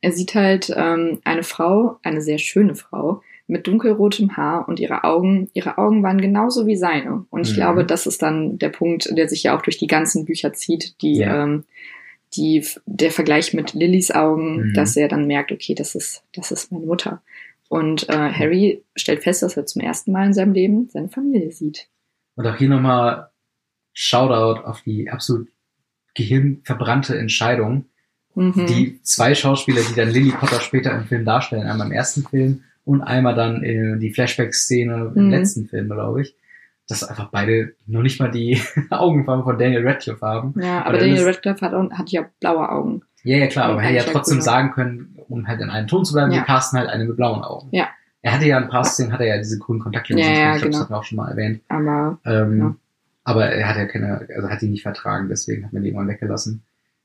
[0.02, 5.04] Er sieht halt ähm, eine Frau, eine sehr schöne Frau, mit dunkelrotem Haar und ihre
[5.04, 7.26] Augen, ihre Augen waren genauso wie seine.
[7.30, 7.56] Und ich Mhm.
[7.58, 11.02] glaube, das ist dann der Punkt, der sich ja auch durch die ganzen Bücher zieht,
[11.02, 11.44] die, Ja.
[11.44, 11.66] ähm,
[12.36, 14.74] die, der Vergleich mit Lillys Augen, Mhm.
[14.74, 17.22] dass er dann merkt, okay, das ist, das ist meine Mutter.
[17.70, 21.52] Und äh, Harry stellt fest, dass er zum ersten Mal in seinem Leben seine Familie
[21.52, 21.88] sieht.
[22.36, 23.30] Und auch hier nochmal
[23.94, 25.48] Shoutout auf die absolut
[26.16, 27.86] gehirnverbrannte Entscheidung,
[28.34, 28.66] Mhm.
[28.66, 32.64] die zwei Schauspieler, die dann Lily Potter später im Film darstellen, einmal im ersten Film
[32.86, 35.30] und einmal dann in die Flashback-Szene im Mhm.
[35.32, 36.36] letzten Film, glaube ich,
[36.92, 40.54] dass einfach beide noch nicht mal die Augenfarbe von Daniel Radcliffe haben.
[40.62, 43.02] ja, Aber Daniel Radcliffe hat, auch, hat ja blaue Augen.
[43.24, 44.44] Ja, ja, klar, aber er hätte ja Eigentlich trotzdem cool.
[44.44, 46.40] sagen können, um halt in einem Ton zu bleiben, Ja.
[46.40, 47.70] wir casten halt eine mit blauen Augen.
[47.72, 47.88] Ja.
[48.24, 50.62] Er hatte ja ein paar Szenen, hat er ja diese grünen Kontaktlinsen, Ja, ja, ich
[50.62, 50.80] glaube, das genau.
[50.82, 51.62] hatten wir auch schon mal erwähnt.
[51.70, 52.76] Aber Ähm, Ja.
[53.24, 56.08] Aber er hat ja keine, also hat die nicht vertragen, deswegen hat man die irgendwann
[56.08, 56.64] weggelassen.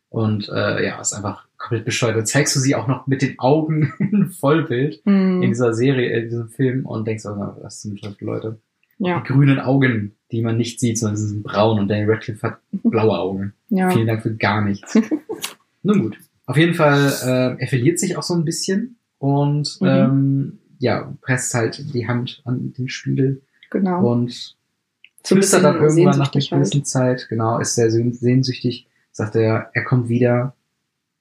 [0.08, 2.16] Und äh, ja, ist einfach komplett bescheuert.
[2.16, 6.16] Dann zeigst du sie auch noch mit den Augen in Vollbild hm, in dieser Serie,
[6.18, 8.58] in diesem Film und denkst auch, na, was zum Teufel, Leute.
[8.98, 12.42] Ja, Die grünen Augen, die man nicht sieht, sondern sie sind braun und Daniel Radcliffe
[12.42, 13.52] hat blaue Augen.
[13.68, 13.90] ja.
[13.90, 14.98] Vielen Dank für gar nichts.
[15.82, 16.18] Nun gut.
[16.46, 19.86] Auf jeden Fall, äh, er verliert sich auch so ein bisschen und Mhm.
[19.88, 24.04] ähm, ja, presst halt die Hand an den Spiegel genau.
[24.12, 24.56] und
[25.24, 26.50] flüstert dann irgendwann nach einer halt.
[26.50, 30.54] gewissen Zeit, genau, ist sehr sehn- sehnsüchtig, sagt er, er kommt wieder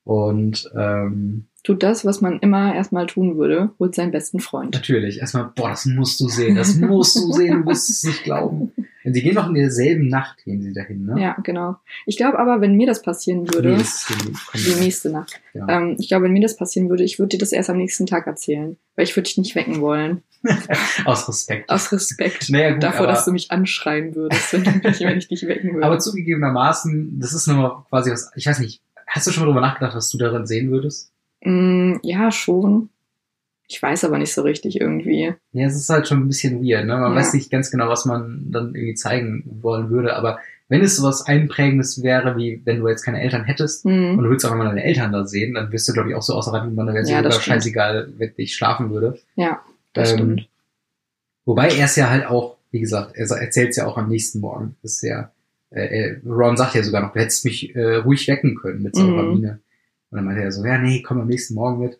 [0.03, 4.75] und ähm, Tut das, was man immer erstmal tun würde, holt seinen besten Freund.
[4.75, 8.23] natürlich, erstmal, boah, das musst du sehen, das musst du sehen, du wirst es nicht
[8.23, 8.71] glauben.
[9.03, 11.19] Und sie gehen noch in derselben Nacht, gehen sie dahin, ne?
[11.19, 11.77] Ja, genau.
[12.05, 14.13] Ich glaube aber, wenn mir das passieren würde, ist
[14.53, 15.67] die, nächste Nacht, genau.
[15.67, 18.05] ähm, ich glaube, wenn mir das passieren würde, ich würde dir das erst am nächsten
[18.05, 20.21] Tag erzählen, weil ich würde dich nicht wecken wollen.
[21.05, 21.71] Aus Respekt.
[21.71, 22.47] Aus Respekt.
[22.51, 25.73] naja, gut, Davor, dass du mich anschreien würdest, wenn, du mich, wenn ich dich wecken
[25.73, 25.83] würde.
[25.83, 29.61] aber zugegebenermaßen, das ist nochmal quasi was, ich weiß nicht, hast du schon mal drüber
[29.61, 31.11] nachgedacht, was du darin sehen würdest?
[31.45, 32.89] Mm, ja, schon.
[33.67, 35.33] Ich weiß aber nicht so richtig irgendwie.
[35.53, 36.97] Ja, es ist halt schon ein bisschen weird, ne?
[36.97, 37.17] Man Ja.
[37.17, 41.25] weiß nicht ganz genau, was man dann irgendwie zeigen wollen würde, aber wenn es sowas
[41.25, 44.23] Einprägendes wäre, wie wenn du jetzt keine Eltern hättest und Hm.
[44.23, 46.33] du willst auch einmal deine Eltern da sehen, dann wirst du, glaube ich, auch so
[46.33, 47.43] außer Rand und Band, wäre Ja, stimmt.
[47.43, 49.19] scheißegal, wenn ich schlafen würde.
[49.35, 49.61] Ja,
[49.93, 50.49] das Ähm, stimmt.
[51.45, 54.39] Wobei er es ja halt auch, wie gesagt, er erzählt es ja auch am nächsten
[54.39, 54.75] Morgen.
[54.81, 55.31] Das ist ja,
[55.69, 59.23] äh, Ron sagt ja sogar noch, du hättest mich äh, ruhig wecken können mit saurer
[59.23, 59.59] Mhm.
[60.15, 61.99] Und dann meinte er so, ja, nee, komm am nächsten Morgen mit.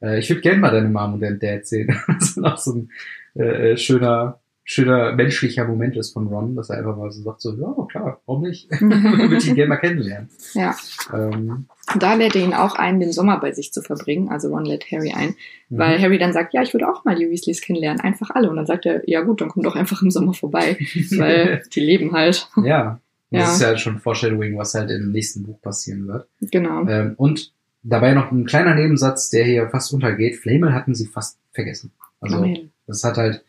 [0.00, 1.88] Äh, ich würde gerne mal deine Mom und deinen Dad sehen.
[2.06, 6.78] das ist auch so ein äh, schöner, schöner menschlicher Moment ist von Ron, dass er
[6.78, 8.70] einfach mal so sagt, so, ja, klar, warum nicht?
[8.80, 10.28] würde ich ihn gerne mal kennenlernen.
[10.54, 10.76] Ja.
[11.12, 11.66] Ähm,
[11.98, 14.28] Da lädt er ihn auch ein, den Sommer bei sich zu verbringen.
[14.28, 15.34] Also Ron lädt Harry ein,
[15.68, 15.78] mhm.
[15.78, 18.48] weil Harry dann sagt, ja, ich würde auch mal die Weasleys kennenlernen, einfach alle.
[18.48, 20.78] Und dann sagt er, ja gut, dann komm doch einfach im Sommer vorbei,
[21.18, 22.48] weil die leben halt.
[22.62, 23.00] ja.
[23.30, 23.40] Ja.
[23.40, 26.28] Das ist ja schon Foreshadowing, was halt im nächsten Buch passieren wird.
[26.40, 26.86] Genau.
[26.86, 27.52] Ähm, und
[27.88, 30.36] dabei noch ein kleiner Nebensatz, der hier fast untergeht.
[30.36, 31.92] Flamel hatten sie fast vergessen.
[32.20, 32.70] Also Immerhin.
[32.86, 33.42] das hat halt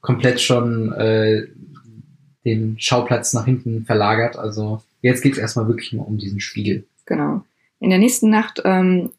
[0.00, 1.46] komplett schon äh,
[2.44, 4.36] den Schauplatz nach hinten verlagert.
[4.36, 6.84] Also jetzt geht's erstmal wirklich nur um diesen Spiegel.
[7.06, 7.44] Genau.
[7.80, 9.10] In der nächsten Nacht ähm,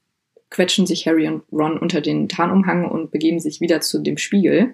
[0.49, 4.73] quetschen sich Harry und Ron unter den Tarnumhang und begeben sich wieder zu dem Spiegel.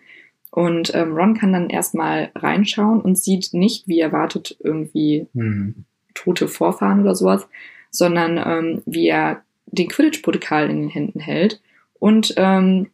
[0.49, 5.85] Und ähm, Ron kann dann erstmal reinschauen und sieht nicht, wie erwartet, irgendwie Hm.
[6.13, 7.47] tote Vorfahren oder sowas,
[7.89, 11.61] sondern ähm, wie er den Quidditch-Pokal in den Händen hält
[11.99, 12.87] und ähm,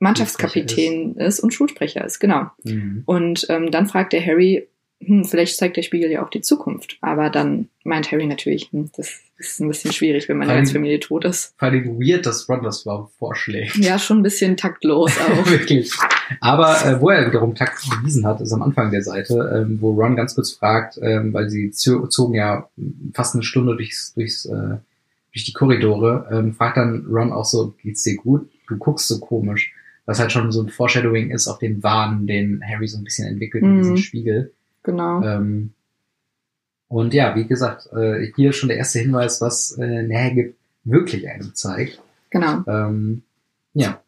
[0.00, 1.40] Mannschaftskapitän ist.
[1.40, 2.46] und Schulsprecher ist, genau.
[2.64, 3.02] Hm.
[3.06, 4.68] Und ähm, dann fragt der Harry,
[5.00, 6.98] hm, vielleicht zeigt der Spiegel ja auch die Zukunft.
[7.00, 11.00] Aber dann meint Harry natürlich, hm, das ist ein bisschen schwierig, wenn meine ganze Familie
[11.00, 11.54] tot ist.
[11.58, 12.84] Vor allem weird, dass Ron das
[13.18, 13.76] vorschlägt.
[13.76, 15.46] Ja, schon ein bisschen taktlos auch.
[15.50, 15.92] Wirklich.
[16.40, 19.34] Aber äh, wo er wiederum Takt bewiesen hat, ist am Anfang der Seite,
[19.66, 22.68] ähm, wo Ron ganz kurz fragt, ähm, weil sie zo- zogen ja
[23.14, 24.76] fast eine Stunde durchs, durchs, äh,
[25.32, 28.48] durch die Korridore, ähm, fragt dann Ron auch so, geht's dir gut?
[28.68, 29.72] Du guckst so komisch.
[30.06, 33.28] Was halt schon so ein Foreshadowing ist auf den Wahn, den Harry so ein bisschen
[33.28, 33.78] entwickelt in Mhm.
[33.78, 34.52] diesem Spiegel.
[34.82, 35.22] Genau.
[35.22, 35.74] Ähm,
[36.88, 41.54] und ja, wie gesagt, äh, hier schon der erste Hinweis, was äh, Nähe wirklich einem
[41.54, 42.00] zeigt.
[42.30, 42.62] Genau.
[42.66, 43.22] Ähm,
[43.74, 44.00] ja,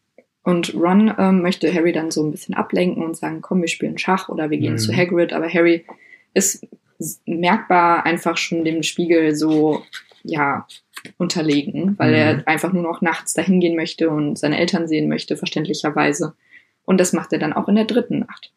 [0.43, 3.99] Und Ron ähm, möchte Harry dann so ein bisschen ablenken und sagen, komm, wir spielen
[3.99, 4.79] Schach oder wir gehen Mhm.
[4.79, 5.35] zu Hagrid.
[5.35, 5.85] Aber Harry
[6.33, 6.67] ist
[7.27, 9.83] merkbar einfach schon dem Spiegel so,
[10.23, 10.67] ja,
[11.17, 12.15] unterlegen, weil Mhm.
[12.17, 16.35] er einfach nur noch nachts dahin gehen möchte und seine Eltern sehen möchte, verständlicherweise.
[16.85, 18.53] Und das macht er dann auch in der dritten Nacht.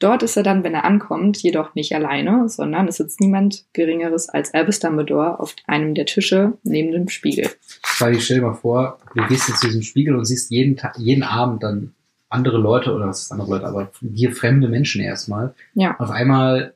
[0.00, 4.28] Dort ist er dann, wenn er ankommt, jedoch nicht alleine, sondern es sitzt niemand Geringeres
[4.28, 7.50] als Albus Dumbledore auf einem der Tische neben dem Spiegel.
[7.98, 10.76] weil ich stell dir mal vor, du gehst jetzt zu diesem Spiegel und siehst jeden
[10.76, 11.94] Tag, jeden Abend dann
[12.28, 15.54] andere Leute, oder was ist andere Leute, aber dir fremde Menschen erstmal.
[15.74, 15.96] Ja.
[15.98, 16.74] Auf einmal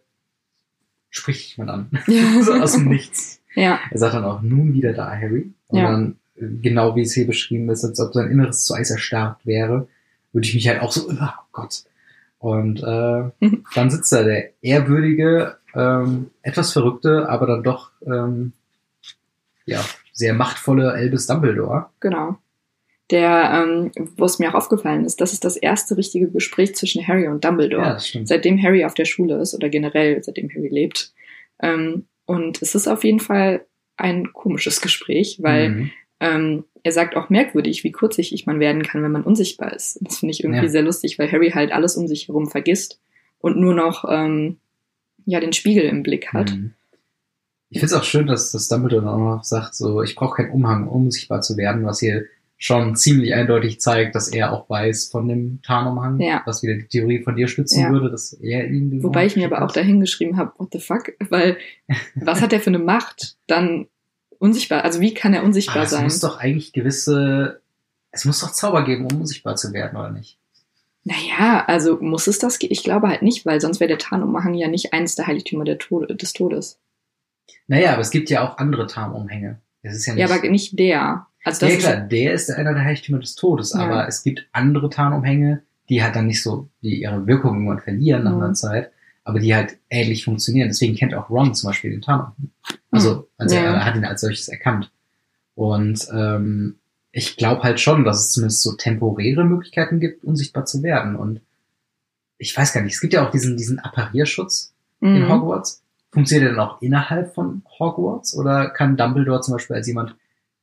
[1.10, 2.02] spricht dich jemand an.
[2.42, 3.41] so aus dem Nichts.
[3.54, 5.52] Ja, Er sagt dann auch, nun wieder da, Harry.
[5.68, 5.90] Und Ja.
[5.90, 9.88] dann, genau wie es hier beschrieben ist, als ob sein Inneres zu Eis erstarrt wäre,
[10.32, 11.84] würde ich mich halt auch so, oh Gott.
[12.38, 13.64] Und äh, Mhm.
[13.74, 18.52] dann sitzt da der ehrwürdige, ähm, etwas verrückte, aber dann doch ähm,
[19.66, 19.80] ja,
[20.12, 21.86] sehr machtvolle Albus Dumbledore.
[22.00, 22.36] Genau.
[23.10, 27.06] Der, ähm, wo es mir auch aufgefallen ist, das ist das erste richtige Gespräch zwischen
[27.06, 27.82] Harry und Dumbledore.
[27.82, 28.26] Ja, stimmt.
[28.28, 31.12] Seitdem Harry auf der Schule ist oder generell seitdem Harry lebt.
[31.60, 35.90] Ähm, und es ist auf jeden Fall ein komisches Gespräch, weil Mhm.
[36.20, 39.98] ähm, er sagt auch merkwürdig, wie kurzsichtig man werden kann, wenn man unsichtbar ist.
[40.02, 40.70] Das finde ich irgendwie Ja.
[40.70, 43.00] sehr lustig, weil Harry halt alles um sich herum vergisst
[43.38, 44.58] und nur noch ähm,
[45.26, 46.50] ja den Spiegel im Blick hat.
[46.50, 46.74] Mhm.
[47.70, 50.50] Ich finde es auch schön, dass, dass Dumbledore auch noch sagt, so, ich brauche keinen
[50.52, 52.24] Umhang, um sichtbar zu werden, was hier
[52.64, 56.42] schon ziemlich eindeutig zeigt, dass er auch weiß von dem Tarnumhang, Ja.
[56.46, 57.90] was wieder die Theorie von dir stützen Ja.
[57.90, 61.12] würde, dass er ihn Wobei ich mir aber auch dahin geschrieben habe, what the fuck?
[61.28, 61.56] Weil
[62.14, 63.36] was hat der für eine Macht?
[63.48, 63.88] Dann
[64.38, 64.84] unsichtbar.
[64.84, 66.04] Also wie kann er unsichtbar Aber es sein?
[66.04, 67.60] muss doch eigentlich gewisse,
[68.12, 70.38] es muss doch Zauber geben, um unsichtbar zu werden, oder nicht?
[71.02, 72.60] Naja, also muss es das?
[72.60, 75.64] ge- Ich glaube halt nicht, weil sonst wäre der Tarnumhang ja nicht eins der Heiligtümer
[75.64, 76.78] der Tode, des Todes.
[77.66, 79.58] Naja, aber es gibt ja auch andere Tarnumhänge.
[79.82, 81.26] Es ist ja nicht, Ja, aber nicht der.
[81.44, 83.80] Also ja klar, der ist einer der Heiligtümer des Todes, Ja.
[83.80, 88.24] aber es gibt andere Tarnumhänge, die halt dann nicht so, die ihre Wirkung irgendwann verlieren
[88.24, 88.42] nach Mhm.
[88.42, 88.92] einer Zeit,
[89.24, 90.68] aber die halt ähnlich funktionieren.
[90.68, 92.50] Deswegen kennt auch Ron zum Beispiel den Tarnumhang.
[92.90, 93.62] Also, also Ja.
[93.74, 94.90] er hat ihn als solches erkannt.
[95.54, 96.76] Und ähm,
[97.10, 101.16] ich glaube halt schon, dass es zumindest so temporäre Möglichkeiten gibt, unsichtbar zu werden.
[101.16, 101.40] Und
[102.38, 105.28] ich weiß gar nicht, es gibt ja auch diesen, diesen Apparierschutz in Mhm.
[105.28, 105.82] Hogwarts.
[106.12, 108.34] Funktioniert der dann auch innerhalb von Hogwarts?
[108.36, 110.14] Oder kann Dumbledore zum Beispiel als jemand,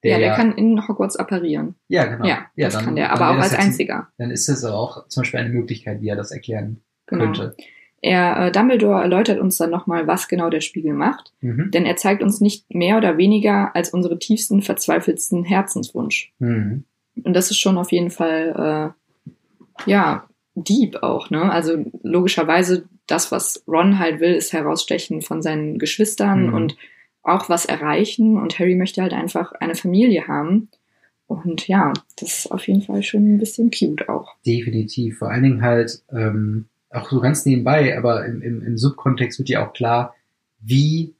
[0.03, 1.75] der Ja, der kann in Hogwarts apparieren.
[1.87, 2.25] ja, genau.
[2.25, 4.07] Ja, das dann- kann der, aber auch das als jetzt ein- einziger.
[4.17, 7.25] Dann ist es auch zum Beispiel eine Möglichkeit, wie er das erklären Genau.
[7.25, 7.55] könnte.
[8.01, 11.69] Er, äh, Dumbledore erläutert uns dann nochmal, was genau der Spiegel macht, Mhm.
[11.71, 16.31] denn er zeigt uns nicht mehr oder weniger als unsere tiefsten, verzweifelsten Herzenswunsch.
[16.39, 16.85] Mhm.
[17.21, 18.93] Und das ist schon auf jeden Fall,
[19.85, 21.51] äh, ja, Dieb auch, ne?
[21.51, 26.53] Also logischerweise das, was Ron halt will, ist herausstechen von seinen Geschwistern Mhm.
[26.53, 26.77] und
[27.23, 28.37] auch was erreichen.
[28.37, 30.69] Und Harry möchte halt einfach eine Familie haben.
[31.27, 34.35] Und ja, das ist auf jeden Fall schon ein bisschen cute auch.
[34.45, 35.19] Definitiv.
[35.19, 39.49] Vor allen Dingen halt, ähm, auch so ganz nebenbei, aber im, im, im Subkontext wird
[39.49, 40.15] ja auch klar,
[40.59, 41.13] wie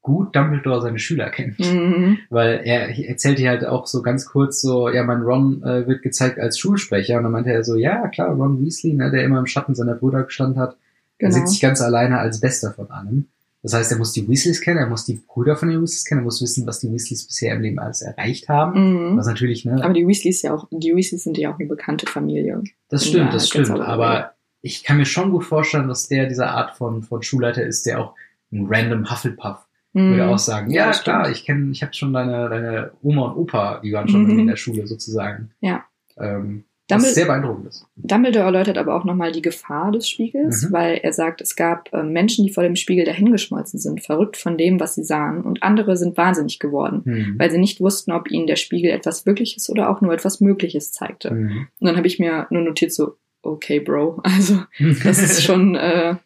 [0.00, 1.58] gut Dumbledore seine Schüler kennt.
[1.58, 2.18] Mhm.
[2.30, 6.02] Weil er erzählt hier halt auch so ganz kurz so, ja, mein Ron äh, wird
[6.02, 7.16] gezeigt als Schulsprecher.
[7.16, 9.94] Und dann meinte er so, ja, klar, Ron Weasley, ne, der immer im Schatten seiner
[9.96, 10.76] Brüder gestanden hat,
[11.18, 11.34] er Genau.
[11.34, 13.26] sieht sich ganz alleine als Bester von allem.
[13.68, 16.22] Das heißt, er muss die Weasleys kennen, er muss die Brüder von den Weasleys kennen,
[16.22, 19.10] er muss wissen, was die Weasleys bisher im Leben alles erreicht haben.
[19.12, 19.18] Mhm.
[19.18, 22.06] Was natürlich, ne, Aber die Weasleys ja auch, die Weasleys sind ja auch eine bekannte
[22.06, 22.62] Familie.
[22.88, 23.80] das Ja, stimmt, das ganz stimmt.
[23.82, 27.84] aber- ich kann mir schon gut vorstellen, dass der diese Art von, von Schulleiter ist,
[27.84, 28.14] der auch
[28.50, 29.58] ein random Hufflepuff
[29.92, 30.30] würde Mhm.
[30.30, 33.36] auch sagen, Ja, ja, das klar, ich kenne, ich habe schon deine, deine Oma und
[33.36, 34.38] Opa, die waren schon Mhm.
[34.40, 35.50] in der Schule sozusagen.
[35.60, 35.84] Ja.
[36.18, 37.86] Ähm, Dumbledore- sehr beeindruckend ist.
[37.96, 40.72] Dumbledore erläutert aber auch nochmal die Gefahr des Spiegels, Mhm.
[40.72, 44.56] weil er sagt, es gab äh, Menschen, die vor dem Spiegel dahingeschmolzen sind, verrückt von
[44.56, 47.34] dem, was sie sahen, und andere sind wahnsinnig geworden, Hm.
[47.38, 50.92] weil sie nicht wussten, ob ihnen der Spiegel etwas Wirkliches oder auch nur etwas Mögliches
[50.92, 51.30] zeigte.
[51.30, 51.66] Hm.
[51.80, 54.62] Und dann habe ich mir nur notiert so, okay, Bro, also
[55.04, 56.16] das ist schon äh,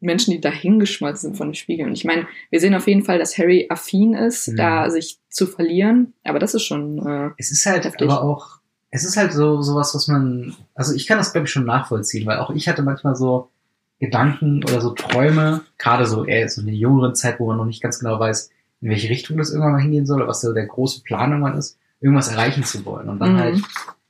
[0.00, 1.86] Menschen, die dahingeschmolzen sind von dem Spiegel.
[1.86, 4.56] Und ich meine, wir sehen auf jeden Fall, dass Harry affin ist, Mhm.
[4.56, 8.08] da sich zu verlieren, aber das ist schon äh, Es ist halt Heftig.
[8.10, 8.58] aber auch,
[8.94, 12.26] es ist halt so sowas, was man, also ich kann das glaube ich schon nachvollziehen,
[12.26, 13.48] weil auch ich hatte manchmal so
[13.98, 17.64] Gedanken oder so Träume, gerade so eher so in der jüngeren Zeit, wo man noch
[17.64, 18.50] nicht ganz genau weiß,
[18.80, 21.56] in welche Richtung das irgendwann mal hingehen soll, oder was so der große Plan irgendwann
[21.56, 23.08] ist, irgendwas erreichen zu wollen.
[23.08, 23.38] Und dann Mhm.
[23.38, 23.62] halt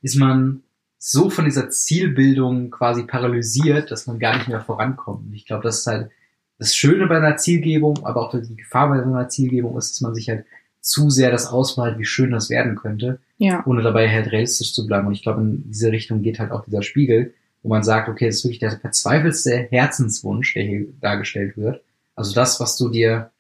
[0.02, 0.62] ist man
[0.98, 5.26] so von dieser Zielbildung quasi paralysiert, dass man gar nicht mehr vorankommt.
[5.26, 6.10] Und ich glaube, das ist halt
[6.58, 10.00] das Schöne bei einer Zielgebung, aber auch die Gefahr bei so einer Zielgebung ist, dass
[10.00, 10.44] man sich halt
[10.82, 13.62] zu sehr das ausmalt, wie schön das werden könnte, Ja.
[13.66, 15.06] ohne dabei halt realistisch zu bleiben.
[15.06, 18.26] Und ich glaube, in diese Richtung geht halt auch dieser Spiegel, wo man sagt, okay,
[18.26, 21.82] das ist wirklich der verzweifelste Herzenswunsch, der hier dargestellt wird.
[22.16, 23.30] Also das, was du dir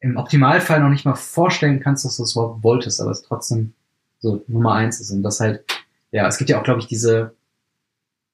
[0.00, 3.74] im Optimalfall noch nicht mal vorstellen kannst, dass du es überhaupt wolltest, aber es trotzdem
[4.20, 5.10] so Nummer eins ist.
[5.10, 5.64] Und das halt,
[6.10, 7.34] ja, es gibt ja auch, glaube ich, diese,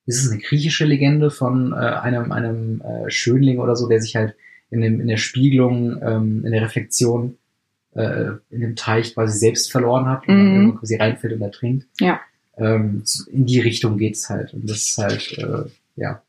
[0.06, 4.14] ist es eine griechische Legende von äh, einem, einem äh, Schönling oder so, der sich
[4.16, 4.34] halt
[4.70, 7.36] in, dem, in der Spiegelung, ähm, in der Reflexion
[7.94, 10.54] äh, in dem Teich quasi selbst verloren hat und Mhm.
[10.57, 11.87] irgendwo quasi reinfällt und ertrinkt.
[12.00, 12.20] Ja.
[12.57, 14.54] Ähm, in die Richtung geht's halt.
[14.54, 16.22] Und das ist halt, äh, ja,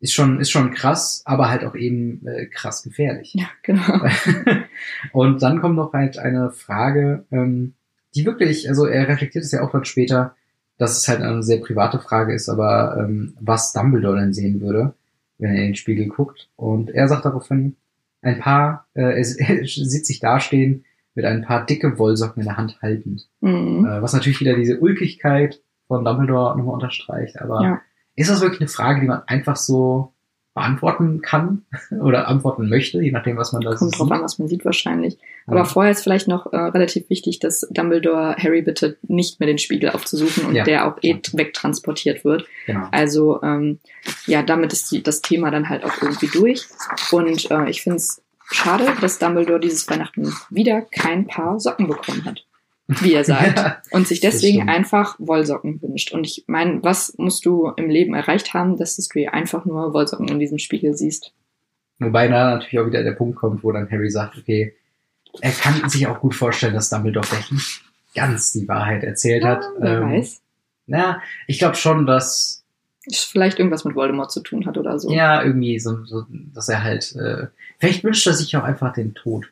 [0.00, 3.34] ist schon, ist schon krass, aber halt auch eben äh, krass gefährlich.
[3.34, 3.82] Ja, genau.
[5.12, 7.74] und dann kommt noch halt eine Frage, ähm,
[8.14, 10.34] die wirklich, also er reflektiert es ja auch dann später,
[10.78, 14.94] dass es halt eine sehr private Frage ist, aber ähm, was Dumbledore denn sehen würde,
[15.38, 16.48] wenn er in den Spiegel guckt.
[16.56, 17.76] Und er sagt daraufhin,
[18.22, 19.16] ein paar, äh, er,
[19.60, 20.84] er sieht sich dastehen
[21.18, 23.26] mit ein paar dicke Wollsocken in der Hand haltend.
[23.40, 23.84] Mhm.
[23.84, 27.40] Äh, was natürlich wieder diese Ulkigkeit von Dumbledore nochmal unterstreicht.
[27.40, 27.80] Aber Ja.
[28.14, 30.12] ist das wirklich eine Frage, die man einfach so
[30.54, 31.62] beantworten kann
[32.00, 34.12] oder antworten möchte, je nachdem, was man da Kommt so drauf sieht?
[34.16, 35.18] an, was man sieht wahrscheinlich.
[35.48, 35.64] Aber Ja.
[35.64, 39.90] vorher ist vielleicht noch äh, relativ wichtig, dass Dumbledore Harry bittet, nicht mehr den Spiegel
[39.90, 40.62] aufzusuchen und Ja.
[40.62, 42.44] der auch eh wegtransportiert wird.
[42.66, 42.86] Genau.
[42.92, 43.80] Also ähm,
[44.26, 46.64] ja, damit ist die, das Thema dann halt auch irgendwie durch.
[47.10, 52.24] Und äh, ich finde es schade, dass Dumbledore dieses Weihnachten wieder kein Paar Socken bekommen
[52.24, 52.44] hat,
[52.86, 53.58] wie er sagt.
[53.58, 53.82] Ja.
[53.90, 56.12] Und sich deswegen einfach Wollsocken wünscht.
[56.12, 59.92] Und ich meine, was musst du im Leben erreicht haben, dass du hier einfach nur
[59.92, 61.32] Wollsocken in diesem Spiegel siehst?
[61.98, 64.74] Wobei da natürlich auch wieder der Punkt kommt, wo dann Harry sagt, okay,
[65.40, 67.82] er kann sich auch gut vorstellen, dass Dumbledore vielleicht nicht
[68.14, 69.64] ganz die Wahrheit erzählt hat.
[69.78, 70.40] Wer Ähm, weiß.
[70.86, 72.57] Na, ich glaube schon, dass
[73.16, 75.10] vielleicht irgendwas mit Voldemort zu tun hat oder so.
[75.10, 77.46] ja irgendwie so, so dass er halt äh,
[77.78, 79.50] vielleicht wünscht er sich auch einfach den Tod.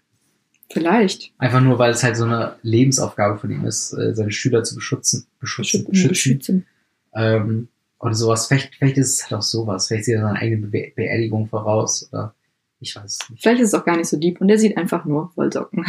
[0.71, 1.33] Vielleicht.
[1.38, 4.75] Einfach nur, weil es halt so eine Lebensaufgabe von ihm ist, äh, seine Schüler zu
[4.75, 6.09] beschützen, beschützen, beschützen.
[6.09, 6.66] Beschützen.
[7.14, 8.49] Ähm, oder sowas.
[8.49, 9.87] Vielleicht, vielleicht ist es halt auch sowas.
[9.87, 12.09] Vielleicht sieht er seine eigene Be Beerdigung voraus.
[12.12, 12.35] Oder
[12.81, 13.42] ich weiß es nicht.
[13.42, 15.87] Vielleicht ist es auch gar nicht so deep und er sieht einfach nur Wollsocken.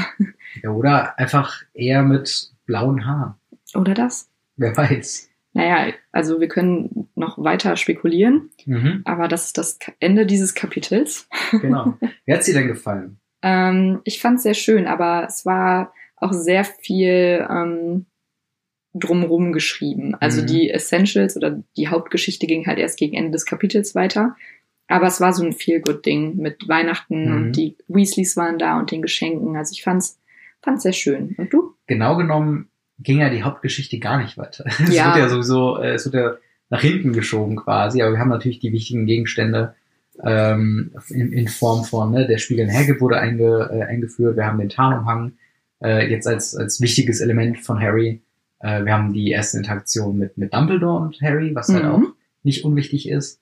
[0.64, 3.36] Ja, oder einfach eher mit blauen Haaren.
[3.76, 4.28] Oder das?
[4.56, 5.27] Wer weiß.
[5.58, 11.28] Naja, also wir können noch weiter spekulieren, Mhm, aber das ist das Ende dieses Kapitels.
[11.52, 11.98] genau.
[12.26, 13.20] Wer hat's dir denn gefallen?
[13.41, 18.06] Ähm, ich fand es sehr schön, aber es war auch sehr viel ähm,
[18.93, 20.15] drumrum geschrieben.
[20.15, 20.48] Also Mhm.
[20.48, 24.36] die Essentials oder die Hauptgeschichte ging halt erst gegen Ende des Kapitels weiter.
[24.88, 27.36] Aber es war so ein Feel-Good-Ding mit Weihnachten Mhm.
[27.36, 29.56] und die Weasleys waren da und den Geschenken.
[29.56, 30.20] Also ich fand's,
[30.62, 31.36] fand's sehr schön.
[31.38, 31.74] Und du?
[31.88, 34.66] Genau genommen ging ja die Hauptgeschichte gar nicht weiter.
[34.84, 35.06] Es Ja.
[35.08, 36.36] wird ja sowieso, äh, es wird ja
[36.70, 39.76] nach hinten geschoben quasi, aber wir haben natürlich die wichtigen Gegenstände
[40.24, 44.46] ähm, in, in Form von, ne, der Spiegel in Hagrid wurde einge, äh, eingeführt, wir
[44.46, 45.34] haben den Tarnumhang
[45.84, 48.22] äh, jetzt als, als wichtiges Element von Harry.
[48.60, 51.90] Äh, wir haben die erste Interaktion mit, mit Dumbledore und Harry, was halt Mhm.
[51.92, 52.02] auch
[52.44, 53.40] nicht unwichtig ist.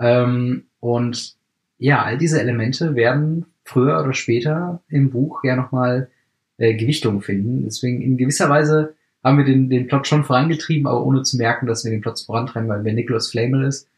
[0.00, 1.34] Ähm, und
[1.78, 6.08] ja, all diese Elemente werden früher oder später im Buch ja nochmal
[6.58, 7.64] äh, Gewichtung finden.
[7.64, 11.66] Deswegen in gewisser Weise haben wir den, den Plot schon vorangetrieben, aber ohne zu merken,
[11.66, 13.88] dass wir den Plot vorantreiben, weil wer Nicholas Flamel ist,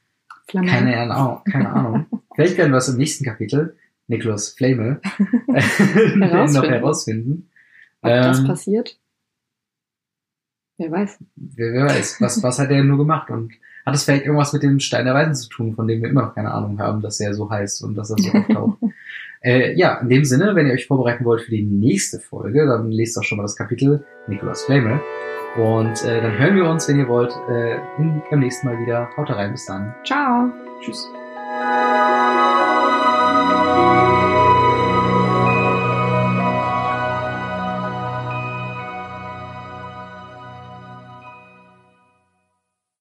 [0.49, 0.67] Flamme.
[0.69, 1.41] keine Ahnung.
[1.51, 2.07] Keine Ahnung.
[2.35, 5.01] Vielleicht werden wir es im nächsten Kapitel, Nicholas Flamel,
[5.55, 7.51] äh, noch Herausfinden.
[8.01, 8.99] Ob das Ähm, passiert?
[10.79, 11.19] Wer weiß.
[11.35, 13.53] wer, wer weiß, was, was hat er nur gemacht und
[13.89, 16.23] hat es vielleicht irgendwas mit dem Stein der Weisen zu tun, von dem wir immer
[16.23, 18.79] noch keine Ahnung haben, dass er so heißt und dass er so auftaucht.
[19.43, 22.91] äh, ja, in dem Sinne, wenn ihr euch vorbereiten wollt für die nächste Folge, dann
[22.91, 25.01] lest doch schon mal das Kapitel Nicholas Flamel.
[25.57, 29.09] Und äh, dann hören wir uns, wenn ihr wollt, äh, in, beim nächsten Mal wieder.
[29.17, 29.95] Haut rein, bis dann.
[30.05, 30.51] Ciao.
[30.81, 31.09] Tschüss.